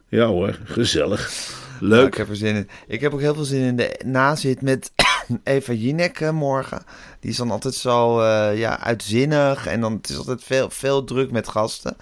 Ja 0.08 0.26
hoor, 0.26 0.58
gezellig. 0.64 1.52
Leuk. 1.80 2.06
ik 2.06 2.14
heb 2.14 2.28
er 2.28 2.36
zin 2.36 2.54
in. 2.54 2.68
Ik 2.86 3.00
heb 3.00 3.12
ook 3.12 3.20
heel 3.20 3.34
veel 3.34 3.44
zin 3.44 3.62
in 3.62 3.76
de 3.76 4.00
nazit 4.04 4.62
met 4.62 4.92
Eva 5.44 5.72
Jinek 5.72 6.20
eh, 6.20 6.30
morgen. 6.30 6.82
Die 7.20 7.30
is 7.30 7.36
dan 7.36 7.50
altijd 7.50 7.74
zo 7.74 8.20
eh, 8.20 8.58
ja, 8.58 8.80
uitzinnig. 8.80 9.66
En 9.66 9.80
dan 9.80 9.92
het 9.92 10.08
is 10.08 10.16
altijd 10.16 10.44
veel, 10.44 10.70
veel 10.70 11.04
druk 11.04 11.30
met 11.30 11.48
gasten. 11.48 11.96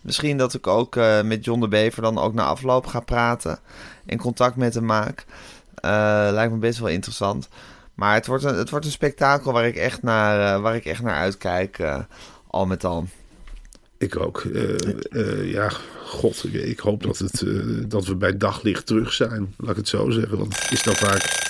Misschien 0.00 0.36
dat 0.36 0.54
ik 0.54 0.66
ook 0.66 0.96
eh, 0.96 1.22
met 1.22 1.44
John 1.44 1.60
de 1.60 1.68
Bever 1.68 2.02
dan 2.02 2.18
ook 2.18 2.34
na 2.34 2.44
afloop 2.44 2.86
ga 2.86 3.00
praten. 3.00 3.58
En 4.06 4.18
contact 4.18 4.56
met 4.56 4.74
hem 4.74 4.84
maak. 4.84 5.24
Lijkt 6.32 6.52
me 6.52 6.58
best 6.58 6.78
wel 6.78 6.88
interessant. 6.88 7.48
Maar 7.94 8.14
het 8.14 8.26
wordt 8.26 8.44
een, 8.44 8.54
het 8.54 8.70
wordt 8.70 8.84
een 8.84 8.90
spektakel 8.90 9.52
waar 9.52 9.66
ik 9.66 9.76
echt 9.76 10.02
naar, 10.02 10.60
waar 10.60 10.74
ik 10.74 10.84
echt 10.84 11.02
naar 11.02 11.18
uitkijk. 11.18 11.78
al 12.46 12.66
met 12.66 12.84
al. 12.84 13.06
Ik 13.98 14.16
ook. 14.16 14.46
Ja, 15.42 15.70
god, 16.04 16.54
ik, 16.54 16.78
hoop 16.78 17.02
dat, 17.02 17.18
het, 17.18 17.44
dat 17.90 18.06
we 18.06 18.14
bij 18.14 18.36
daglicht 18.36 18.86
terug 18.86 19.12
zijn. 19.12 19.54
Laat 19.56 19.70
ik 19.70 19.76
het 19.76 19.88
zo 19.88 20.10
zeggen. 20.10 20.38
Want 20.38 20.68
is 20.70 20.82
daar 20.82 20.96
vaak, 20.96 21.47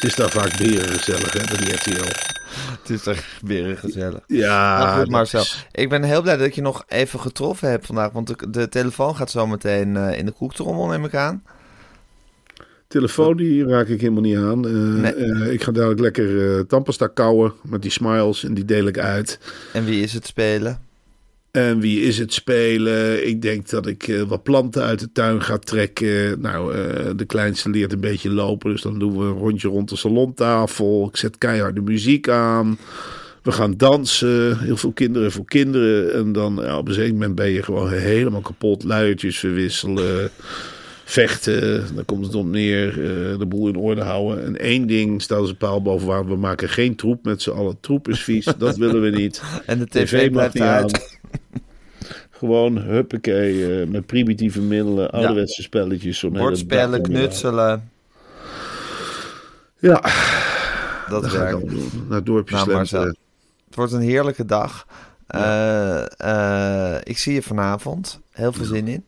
het 0.00 0.04
is 0.04 0.14
daar 0.14 0.30
vaak 0.30 0.58
beren 0.58 0.88
gezellig, 0.88 1.32
hè, 1.32 1.40
bij 1.56 1.64
die 1.64 1.74
RTL. 1.74 2.04
Het 2.80 2.90
is 2.90 3.06
echt 3.06 3.24
weer 3.42 3.76
gezellig. 3.76 4.20
Ja, 4.26 4.78
Nou 4.84 4.98
goed, 5.00 5.10
Marcel. 5.10 5.40
is- 5.40 5.66
Ik 5.72 5.88
ben 5.88 6.02
heel 6.02 6.22
blij 6.22 6.36
dat 6.36 6.46
ik 6.46 6.54
je 6.54 6.60
nog 6.62 6.84
even 6.88 7.20
getroffen 7.20 7.70
heb 7.70 7.86
vandaag. 7.86 8.12
Want 8.12 8.26
de, 8.26 8.50
de 8.50 8.68
telefoon 8.68 9.16
gaat 9.16 9.30
zo 9.30 9.46
meteen 9.46 9.96
eh, 9.96 10.18
in 10.18 10.26
de 10.26 10.32
koektrommel, 10.32 10.86
neem 10.86 11.04
ik 11.04 11.14
aan. 11.14 11.42
Telefoon 12.88 13.36
die 13.36 13.64
raak 13.66 13.86
ik 13.86 14.00
helemaal 14.00 14.22
niet 14.22 14.36
aan. 14.36 14.66
Eh, 14.66 14.72
Nee. 14.72 15.12
eh, 15.14 15.52
ik 15.52 15.62
ga 15.62 15.72
dadelijk 15.72 16.00
lekker 16.00 16.54
eh 16.58 16.60
tandpasta 16.64 17.06
kauwen 17.06 17.52
met 17.62 17.82
die 17.82 17.90
smiles 17.90 18.44
en 18.44 18.54
die 18.54 18.64
deel 18.64 18.86
ik 18.86 18.98
uit. 18.98 19.38
En 19.72 19.84
wie 19.84 20.02
is 20.02 20.12
het 20.12 20.26
spelen? 20.26 20.80
En 21.50 21.80
wie 21.80 22.00
is 22.00 22.18
het 22.18 22.32
spelen? 22.32 23.26
Ik 23.28 23.42
denk 23.42 23.68
dat 23.68 23.86
ik 23.86 24.08
eh, 24.08 24.22
wat 24.22 24.42
planten 24.42 24.82
uit 24.82 24.98
de 25.00 25.12
tuin 25.12 25.42
ga 25.42 25.58
trekken. 25.58 26.40
Nou, 26.40 26.74
eh, 26.74 27.10
de 27.16 27.24
kleinste 27.24 27.70
leert 27.70 27.92
een 27.92 28.00
beetje 28.00 28.30
lopen. 28.30 28.70
Dus 28.70 28.82
dan 28.82 28.98
doen 28.98 29.18
we 29.18 29.24
een 29.24 29.38
rondje 29.38 29.68
rond 29.68 29.88
de 29.88 29.96
salontafel. 29.96 31.08
Ik 31.08 31.16
zet 31.16 31.38
keihard 31.38 31.74
de 31.74 31.80
muziek 31.80 32.28
aan. 32.28 32.78
We 33.42 33.52
gaan 33.52 33.74
dansen. 33.76 34.58
Heel 34.58 34.76
veel 34.76 34.92
kinderen 34.92 35.32
voor 35.32 35.44
kinderen. 35.44 36.12
En 36.14 36.32
dan 36.32 36.58
ja, 36.62 36.78
op 36.78 36.88
een 36.88 36.94
zeker 36.94 37.12
moment 37.12 37.34
ben 37.34 37.50
je 37.50 37.62
gewoon 37.62 37.90
helemaal 37.92 38.40
kapot. 38.40 38.84
Luiertjes 38.84 39.38
verwisselen. 39.38 40.30
Vechten. 41.04 41.86
Dan 41.94 42.04
komt 42.04 42.26
het 42.26 42.34
op 42.34 42.46
neer. 42.46 42.88
eh, 42.88 43.38
de 43.38 43.46
boel 43.46 43.68
in 43.68 43.76
orde 43.76 44.02
houden. 44.02 44.44
En 44.44 44.56
één 44.58 44.86
ding 44.86 45.22
staat 45.22 45.38
als 45.38 45.50
een 45.50 45.56
paal 45.56 45.82
boven 45.82 46.06
water. 46.06 46.28
We 46.30 46.36
maken 46.36 46.68
geen 46.68 46.96
troep 46.96 47.24
met 47.24 47.42
z'n 47.42 47.50
allen. 47.50 47.76
Troep 47.80 48.08
is 48.08 48.22
vies. 48.22 48.44
dat 48.58 48.76
willen 48.76 49.00
we 49.02 49.10
niet. 49.10 49.42
En 49.66 49.78
de 49.78 49.86
TV 49.86 50.04
tv 50.04 50.30
mag 50.30 50.52
niet 50.54 50.62
uit. 50.62 50.94
aan. 50.94 51.00
Gewoon 52.38 52.76
huppakee, 52.78 53.80
eh, 53.80 53.86
met 53.88 54.06
primitieve 54.06 54.60
middelen, 54.60 55.10
ouderwetse 55.10 55.62
spelletjes. 55.62 56.18
Zo'n 56.18 56.32
Bordspellen, 56.32 57.02
knutselen. 57.02 57.90
Ja, 59.78 60.00
Dat 61.08 61.22
dat 61.22 61.30
ga 61.30 61.46
ik 61.46 61.52
werkt. 61.54 61.70
doen. 61.70 61.90
Naar 62.08 62.16
het 62.16 62.26
dorpje 62.26 62.54
Nou. 62.54 62.70
Marcel. 62.72 63.02
Het 63.04 63.16
wordt 63.74 63.92
een 63.92 64.00
heerlijke 64.00 64.44
dag. 64.44 64.86
Eh, 65.26 66.20
eh, 66.94 67.00
ik 67.02 67.18
zie 67.18 67.34
je 67.34 67.42
vanavond. 67.42 68.20
Heel 68.30 68.52
veel 68.52 68.64
zin 68.64 68.88
in. 68.88 69.04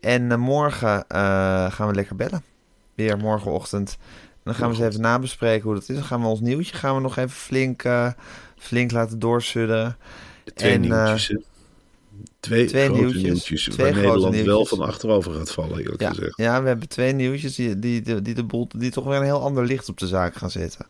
En 0.00 0.40
morgen 0.40 1.04
gaan 1.72 1.86
we 1.88 1.94
lekker 1.94 2.16
bellen. 2.16 2.42
Weer 2.94 3.16
morgenochtend. 3.18 3.96
En 4.00 4.40
dan 4.44 4.54
gaan 4.54 4.70
we 4.70 4.76
eens 4.76 4.84
even 4.86 5.00
nabespreken 5.00 5.62
hoe 5.64 5.74
dat 5.74 5.88
is. 5.88 5.94
Dan 5.94 6.04
gaan 6.04 6.20
we 6.20 6.26
ons 6.26 6.40
nieuwtje 6.40 6.76
gaan 6.76 6.94
we 6.94 7.00
nog 7.00 7.16
even 7.16 7.30
flink, 7.30 7.82
flink 8.58 8.90
laten 8.90 9.18
doorsudderen. 9.18 9.96
Twee 10.54 10.72
En, 10.72 10.80
nieuwtjes? 10.80 11.34
Twee, 12.40 12.66
twee 12.66 12.84
grote 12.84 13.00
nieuwtjes. 13.00 13.22
nieuwtjes. 13.22 13.62
Twee 13.64 13.92
waar 13.92 14.02
Nederland 14.02 14.36
wel 14.42 14.66
van 14.66 14.80
achterover 14.80 15.32
gaat 15.32 15.52
vallen, 15.52 15.78
eerlijk 15.78 16.00
Ja, 16.00 16.08
gezegd. 16.08 16.36
ja, 16.36 16.62
we 16.62 16.68
hebben 16.68 16.88
twee 16.88 17.12
nieuwtjes 17.12 17.54
die, 17.54 17.78
die, 17.78 18.02
die, 18.02 18.22
die 18.22 18.34
de 18.34 18.66
die 18.76 18.90
toch 18.90 19.04
weer 19.04 19.16
een 19.16 19.22
heel 19.22 19.40
ander 19.42 19.66
licht 19.66 19.88
op 19.88 19.98
de 19.98 20.06
zaak 20.06 20.34
gaan 20.34 20.50
zetten. 20.50 20.86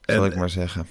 Zal 0.00 0.24
En- 0.24 0.30
ik 0.30 0.36
maar 0.36 0.50
zeggen. 0.50 0.86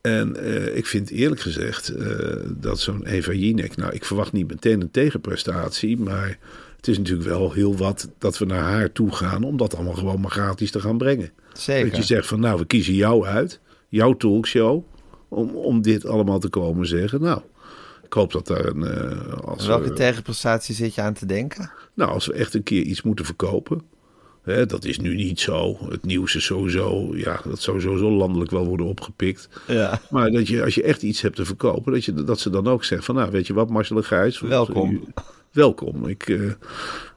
En 0.00 0.36
eh, 0.36 0.76
ik 0.76 0.86
vind 0.86 1.10
eerlijk 1.10 1.40
gezegd 1.40 1.88
eh, 1.88 2.36
dat 2.46 2.80
zo'n 2.80 3.06
Eva 3.06 3.32
Jinek... 3.32 3.76
Nou, 3.76 3.92
ik 3.92 4.04
verwacht 4.04 4.32
niet 4.32 4.48
meteen 4.48 4.80
een 4.80 4.90
tegenprestatie... 4.90 5.96
maar 5.98 6.38
het 6.76 6.88
is 6.88 6.98
natuurlijk 6.98 7.28
wel 7.28 7.52
heel 7.52 7.76
wat 7.76 8.08
dat 8.18 8.38
we 8.38 8.44
naar 8.44 8.62
haar 8.62 8.92
toe 8.92 9.12
gaan... 9.12 9.42
om 9.44 9.56
dat 9.56 9.74
allemaal 9.74 9.94
gewoon 9.94 10.20
maar 10.20 10.30
gratis 10.30 10.70
te 10.70 10.80
gaan 10.80 10.98
brengen. 10.98 11.30
Zeker. 11.52 11.88
Dat 11.90 11.96
je 11.96 12.02
zegt 12.02 12.26
van, 12.26 12.40
nou, 12.40 12.58
we 12.58 12.66
kiezen 12.66 12.94
jou 12.94 13.26
uit. 13.26 13.60
Jouw 13.88 14.16
talkshow. 14.16 14.82
Om, 15.28 15.50
om 15.50 15.82
dit 15.82 16.06
allemaal 16.06 16.38
te 16.38 16.48
komen 16.48 16.86
zeggen. 16.86 17.20
Nou, 17.20 17.40
ik 18.06 18.12
hoop 18.12 18.32
dat 18.32 18.46
daar 18.46 18.64
een... 18.64 18.82
eh, 18.82 19.32
als, 19.32 19.66
Welke 19.66 19.92
tegenprestatie 19.92 20.74
zit 20.74 20.94
je 20.94 21.00
aan 21.00 21.14
te 21.14 21.26
denken? 21.26 21.70
nou, 21.94 22.10
als 22.10 22.26
we 22.26 22.32
echt 22.32 22.54
een 22.54 22.62
keer 22.62 22.82
iets 22.82 23.02
moeten 23.02 23.24
verkopen. 23.24 23.82
Hè, 24.42 24.66
dat 24.66 24.84
is 24.84 24.98
nu 24.98 25.14
niet 25.14 25.40
zo. 25.40 25.76
Het 25.88 26.04
nieuws 26.04 26.34
is 26.34 26.44
sowieso, 26.44 27.16
ja, 27.16 27.40
dat 27.44 27.60
zou 27.60 27.80
sowieso 27.80 28.10
landelijk 28.10 28.50
wel 28.50 28.66
worden 28.66 28.86
opgepikt. 28.86 29.48
Ja. 29.66 30.00
Maar 30.10 30.30
dat 30.30 30.48
je, 30.48 30.64
als 30.64 30.74
je 30.74 30.82
echt 30.82 31.02
iets 31.02 31.20
hebt 31.20 31.36
te 31.36 31.44
verkopen, 31.44 31.92
dat, 31.92 32.04
je, 32.04 32.24
dat 32.24 32.40
ze 32.40 32.50
dan 32.50 32.66
ook 32.66 32.84
zegt 32.84 33.04
van, 33.04 33.14
nou, 33.14 33.30
weet 33.30 33.46
je 33.46 33.54
wat, 33.54 33.70
Marcel 33.70 33.96
en 33.96 34.04
Gijs. 34.04 34.40
Welkom. 34.40 35.04
welkom. 35.52 36.08
Ik, 36.08 36.28
eh, 36.28 36.50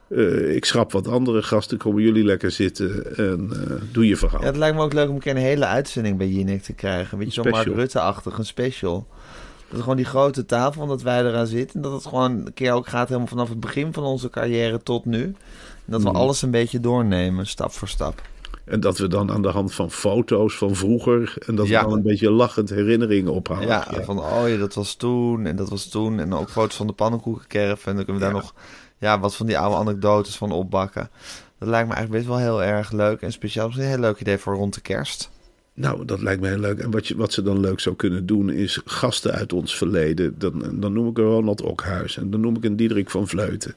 eh, 0.10 0.56
ik 0.56 0.66
schrap 0.66 0.92
wat 0.92 1.08
andere 1.08 1.42
gasten, 1.42 1.78
komen 1.78 2.04
jullie 2.04 2.24
lekker 2.24 2.52
zitten 2.52 3.16
en 3.16 3.50
eh, 3.52 3.76
doe 3.92 4.08
je 4.08 4.16
verhaal. 4.16 4.42
Ja, 4.42 4.46
het 4.46 4.58
lijkt 4.58 4.76
me 4.76 4.82
ook 4.82 4.94
leuk 4.94 5.10
om 5.10 5.16
een 5.16 5.22
keer 5.22 5.36
een 5.36 5.42
hele 5.42 5.66
uitzending 5.66 6.18
bij 6.18 6.28
Jinek 6.28 6.62
te 6.62 6.74
krijgen. 6.74 7.18
Weet 7.18 7.34
je, 7.34 7.42
zo'n 7.42 7.52
Mark. 7.52 7.68
Rutte-achtig, 7.68 8.38
een 8.38 8.46
special. 8.46 9.08
Dat 9.70 9.78
is 9.78 9.82
gewoon 9.82 9.96
die 9.98 10.06
grote 10.06 10.46
tafel, 10.46 10.88
dat 10.88 11.02
wij 11.02 11.26
eraan 11.26 11.48
zitten. 11.48 11.76
En 11.76 11.82
dat 11.82 11.92
het 11.92 12.06
gewoon 12.06 12.32
een 12.32 12.54
keer 12.54 12.72
ook 12.72 12.88
gaat 12.88 13.08
helemaal 13.08 13.28
vanaf 13.28 13.50
het 13.50 13.60
begin 13.60 13.94
van 13.94 14.04
onze 14.04 14.30
carrière 14.30 14.84
tot 14.84 15.06
nu. 15.06 15.24
En 15.24 15.36
dat 15.86 16.02
we 16.02 16.10
Mhm. 16.10 16.18
alles 16.18 16.42
een 16.42 16.52
beetje 16.52 16.80
doornemen, 16.80 17.48
stap 17.48 17.72
voor 17.72 17.88
stap. 17.88 18.22
En 18.66 18.80
dat 18.80 18.98
we 18.98 19.08
dan 19.08 19.32
aan 19.32 19.42
de 19.42 19.48
hand 19.50 19.74
van 19.74 19.92
foto's 19.92 20.56
van 20.58 20.76
vroeger, 20.76 21.34
en 21.46 21.56
dat 21.56 21.68
Ja. 21.68 21.80
we 21.84 21.88
dan 21.90 21.98
een 21.98 22.04
beetje 22.04 22.32
lachend 22.32 22.70
herinneringen 22.70 23.34
ophalen. 23.34 23.68
Ja, 23.68 23.88
van 24.04 24.20
oh 24.20 24.50
ja, 24.50 24.58
dat 24.58 24.74
was 24.74 24.96
toen 24.96 25.46
en 25.46 25.56
dat 25.56 25.70
was 25.70 25.86
toen. 25.90 26.20
En 26.20 26.34
ook 26.34 26.50
foto's 26.50 26.76
van 26.76 26.88
de 26.88 26.94
pannenkoekenkerf. 26.94 27.86
En 27.86 27.96
dan 27.96 28.06
kunnen 28.06 28.22
we 28.22 28.28
daar 28.32 28.42
nog 28.42 28.54
ja, 28.98 29.20
wat 29.20 29.36
van 29.36 29.46
die 29.46 29.58
oude 29.60 29.76
anekdotes 29.78 30.36
van 30.38 30.52
opbakken. 30.52 31.10
Dat 31.60 31.70
lijkt 31.70 31.88
me 31.88 31.94
eigenlijk 31.94 32.26
best 32.26 32.38
wel 32.38 32.46
heel 32.48 32.64
erg 32.64 32.92
leuk. 32.92 33.22
En 33.22 33.32
speciaal 33.32 33.66
misschien 33.66 33.86
een 33.86 33.92
heel 33.94 34.02
leuk 34.02 34.20
idee 34.20 34.38
voor 34.38 34.56
rond 34.56 34.74
de 34.74 34.82
kerst. 34.82 35.30
Nou, 35.80 36.06
dat 36.06 36.22
lijkt 36.22 36.42
me 36.42 36.48
heel 36.48 36.60
leuk. 36.60 36.80
En 36.80 36.92
wat, 36.92 37.08
je, 37.08 37.16
wat 37.16 37.34
ze 37.34 37.42
dan 37.42 37.60
leuk 37.60 37.80
zou 37.80 37.96
kunnen 37.96 38.26
doen, 38.26 38.50
is 38.50 38.82
gasten 38.86 39.32
uit 39.32 39.54
ons 39.54 39.78
verleden. 39.78 40.36
Dan, 40.38 40.64
dan 40.74 40.94
noem 40.94 41.10
ik 41.10 41.18
een 41.18 41.24
Ronald 41.24 41.62
Okhuis 41.62 42.18
en 42.18 42.30
dan 42.30 42.40
noem 42.40 42.56
ik 42.56 42.64
een 42.64 42.76
Diederik 42.76 43.10
van 43.10 43.28
Vleuten. 43.28 43.76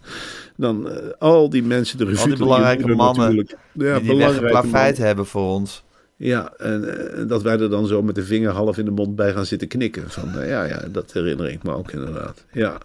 Dan 0.57 0.91
eh, 0.91 0.97
al 1.19 1.51
die 1.51 1.63
mensen, 1.63 1.99
de 1.99 2.05
revue. 2.05 2.21
Al 2.23 2.29
die 2.29 2.39
belangrijke 2.39 2.95
mannen 2.95 3.25
natuurlijk. 3.25 3.57
Ja, 3.73 3.99
die 3.99 4.09
die 4.09 4.17
belangrijke 4.17 5.03
hebben 5.03 5.27
voor 5.27 5.51
ons. 5.51 5.83
Ja, 6.17 6.53
en 6.57 7.13
eh, 7.15 7.29
dat 7.29 7.43
wij 7.43 7.59
er 7.59 7.71
dan 7.71 7.87
zo 7.87 8.03
met 8.03 8.15
de 8.15 8.25
vinger 8.25 8.51
half 8.51 8.79
in 8.79 8.85
de 8.85 8.91
mond 8.91 9.17
bij 9.17 9.33
gaan 9.33 9.47
zitten 9.47 9.69
knikken. 9.69 10.11
Van, 10.11 10.39
eh, 10.39 10.49
ja, 10.49 10.65
ja, 10.65 10.83
dat 10.91 11.13
herinner 11.13 11.51
ik 11.51 11.63
me 11.63 11.73
ook 11.75 11.93
inderdaad. 11.93 12.45
Ja, 12.53 12.79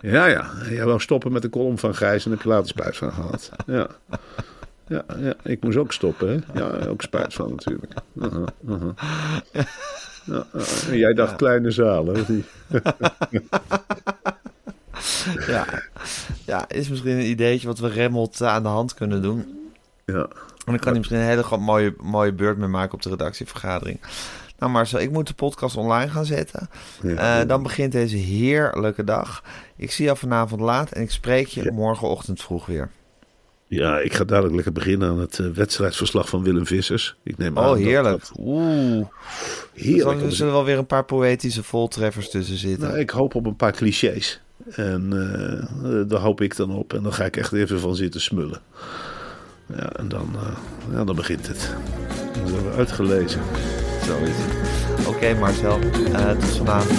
ja, 0.00 0.26
ja. 0.26 0.50
Jij 0.70 0.84
wou 0.84 1.00
stoppen 1.00 1.32
met 1.32 1.42
de 1.42 1.50
column 1.50 1.78
van 1.78 1.94
Gijs 1.94 2.24
en 2.24 2.30
heb 2.30 2.42
je 2.42 2.48
later 2.48 2.68
spijt 2.68 2.96
van 2.96 3.12
gehad. 3.12 3.50
Ja. 3.66 3.88
Ja, 4.88 5.04
ja, 5.18 5.34
ik 5.42 5.62
moest 5.62 5.76
ook 5.76 5.92
stoppen, 5.92 6.28
hè? 6.28 6.60
Ja, 6.60 6.86
ook 6.86 7.02
spijt 7.02 7.34
van 7.34 7.50
natuurlijk. 7.50 7.92
Ja, 8.12 8.44
ja. 10.26 10.46
En 10.90 10.98
jij 10.98 11.14
dacht 11.14 11.36
kleine 11.36 11.70
zalen? 11.70 12.26
Ja. 15.46 15.66
ja, 16.44 16.68
is 16.68 16.88
misschien 16.88 17.16
een 17.18 17.30
ideetje 17.30 17.66
wat 17.66 17.78
we 17.78 17.88
remmelt 17.88 18.42
aan 18.42 18.62
de 18.62 18.68
hand 18.68 18.94
kunnen 18.94 19.22
doen. 19.22 19.70
Ja. 20.04 20.14
En 20.14 20.74
dan 20.74 20.78
kan 20.78 20.88
hij 20.88 20.98
misschien 20.98 21.18
een 21.18 21.24
hele 21.24 21.56
mooie, 21.58 21.94
mooie 22.00 22.32
beurt 22.32 22.58
mee 22.58 22.68
maken 22.68 22.94
op 22.94 23.02
de 23.02 23.08
redactievergadering. 23.08 24.00
Nou 24.58 24.72
Marcel, 24.72 25.00
ik 25.00 25.10
moet 25.10 25.26
de 25.26 25.34
podcast 25.34 25.76
online 25.76 26.10
gaan 26.10 26.24
zetten. 26.24 26.68
Ja. 27.02 27.40
Eh, 27.40 27.48
dan 27.48 27.62
begint 27.62 27.92
deze 27.92 28.16
heerlijke 28.16 29.04
dag. 29.04 29.42
Ik 29.76 29.92
zie 29.92 30.04
jou 30.04 30.18
vanavond 30.18 30.60
laat 30.60 30.90
en 30.92 31.02
ik 31.02 31.10
spreek 31.10 31.46
je 31.46 31.72
morgenochtend 31.72 32.42
vroeg 32.42 32.66
weer. 32.66 32.90
Ja, 33.68 33.98
ik 33.98 34.14
ga 34.14 34.24
dadelijk 34.24 34.54
lekker 34.54 34.72
beginnen 34.72 35.08
aan 35.08 35.18
het 35.20 35.38
eh, 35.38 35.46
wedstrijdsverslag 35.46 36.28
van 36.28 36.42
Willem 36.42 36.66
Vissers. 36.66 37.16
Ik 37.22 37.38
neem 37.38 37.56
Oh, 37.56 37.64
dat 37.68 37.76
heerlijk. 37.78 38.18
dat 38.20 38.32
Oeh. 38.38 39.06
heerlijk 39.74 40.20
Er 40.20 40.26
is. 40.26 40.36
zullen 40.36 40.52
wel 40.52 40.64
weer 40.64 40.78
een 40.78 40.86
paar 40.86 41.04
poëtische 41.04 41.62
voltreffers 41.62 42.30
tussen 42.30 42.56
zitten. 42.56 42.88
Nou, 42.88 42.98
ik 43.00 43.10
hoop 43.10 43.34
op 43.34 43.46
een 43.46 43.56
paar 43.56 43.72
clichés. 43.72 44.40
En 44.70 45.12
eh, 45.84 46.08
daar 46.08 46.20
hoop 46.20 46.40
ik 46.40 46.56
dan 46.56 46.70
op. 46.70 46.92
En 46.92 47.02
dan 47.02 47.12
ga 47.12 47.24
ik 47.24 47.36
echt 47.36 47.52
even 47.52 47.80
van 47.80 47.96
zitten 47.96 48.20
smullen. 48.20 48.60
Ja, 49.76 49.92
en 49.92 50.08
dan, 50.08 50.28
eh, 50.34 50.92
ja, 50.96 51.04
dan 51.04 51.16
begint 51.16 51.46
het. 51.48 51.74
Dan 52.38 52.48
zijn 52.48 52.62
we 52.70 52.76
uitgelezen. 52.76 53.40
Zo 54.06 54.18
is 54.18 54.28
het. 54.36 55.06
Oké 55.06 55.34
Marcel, 55.34 55.78
eh, 56.12 56.30
tot 56.30 56.56
vanavond. 56.56 56.98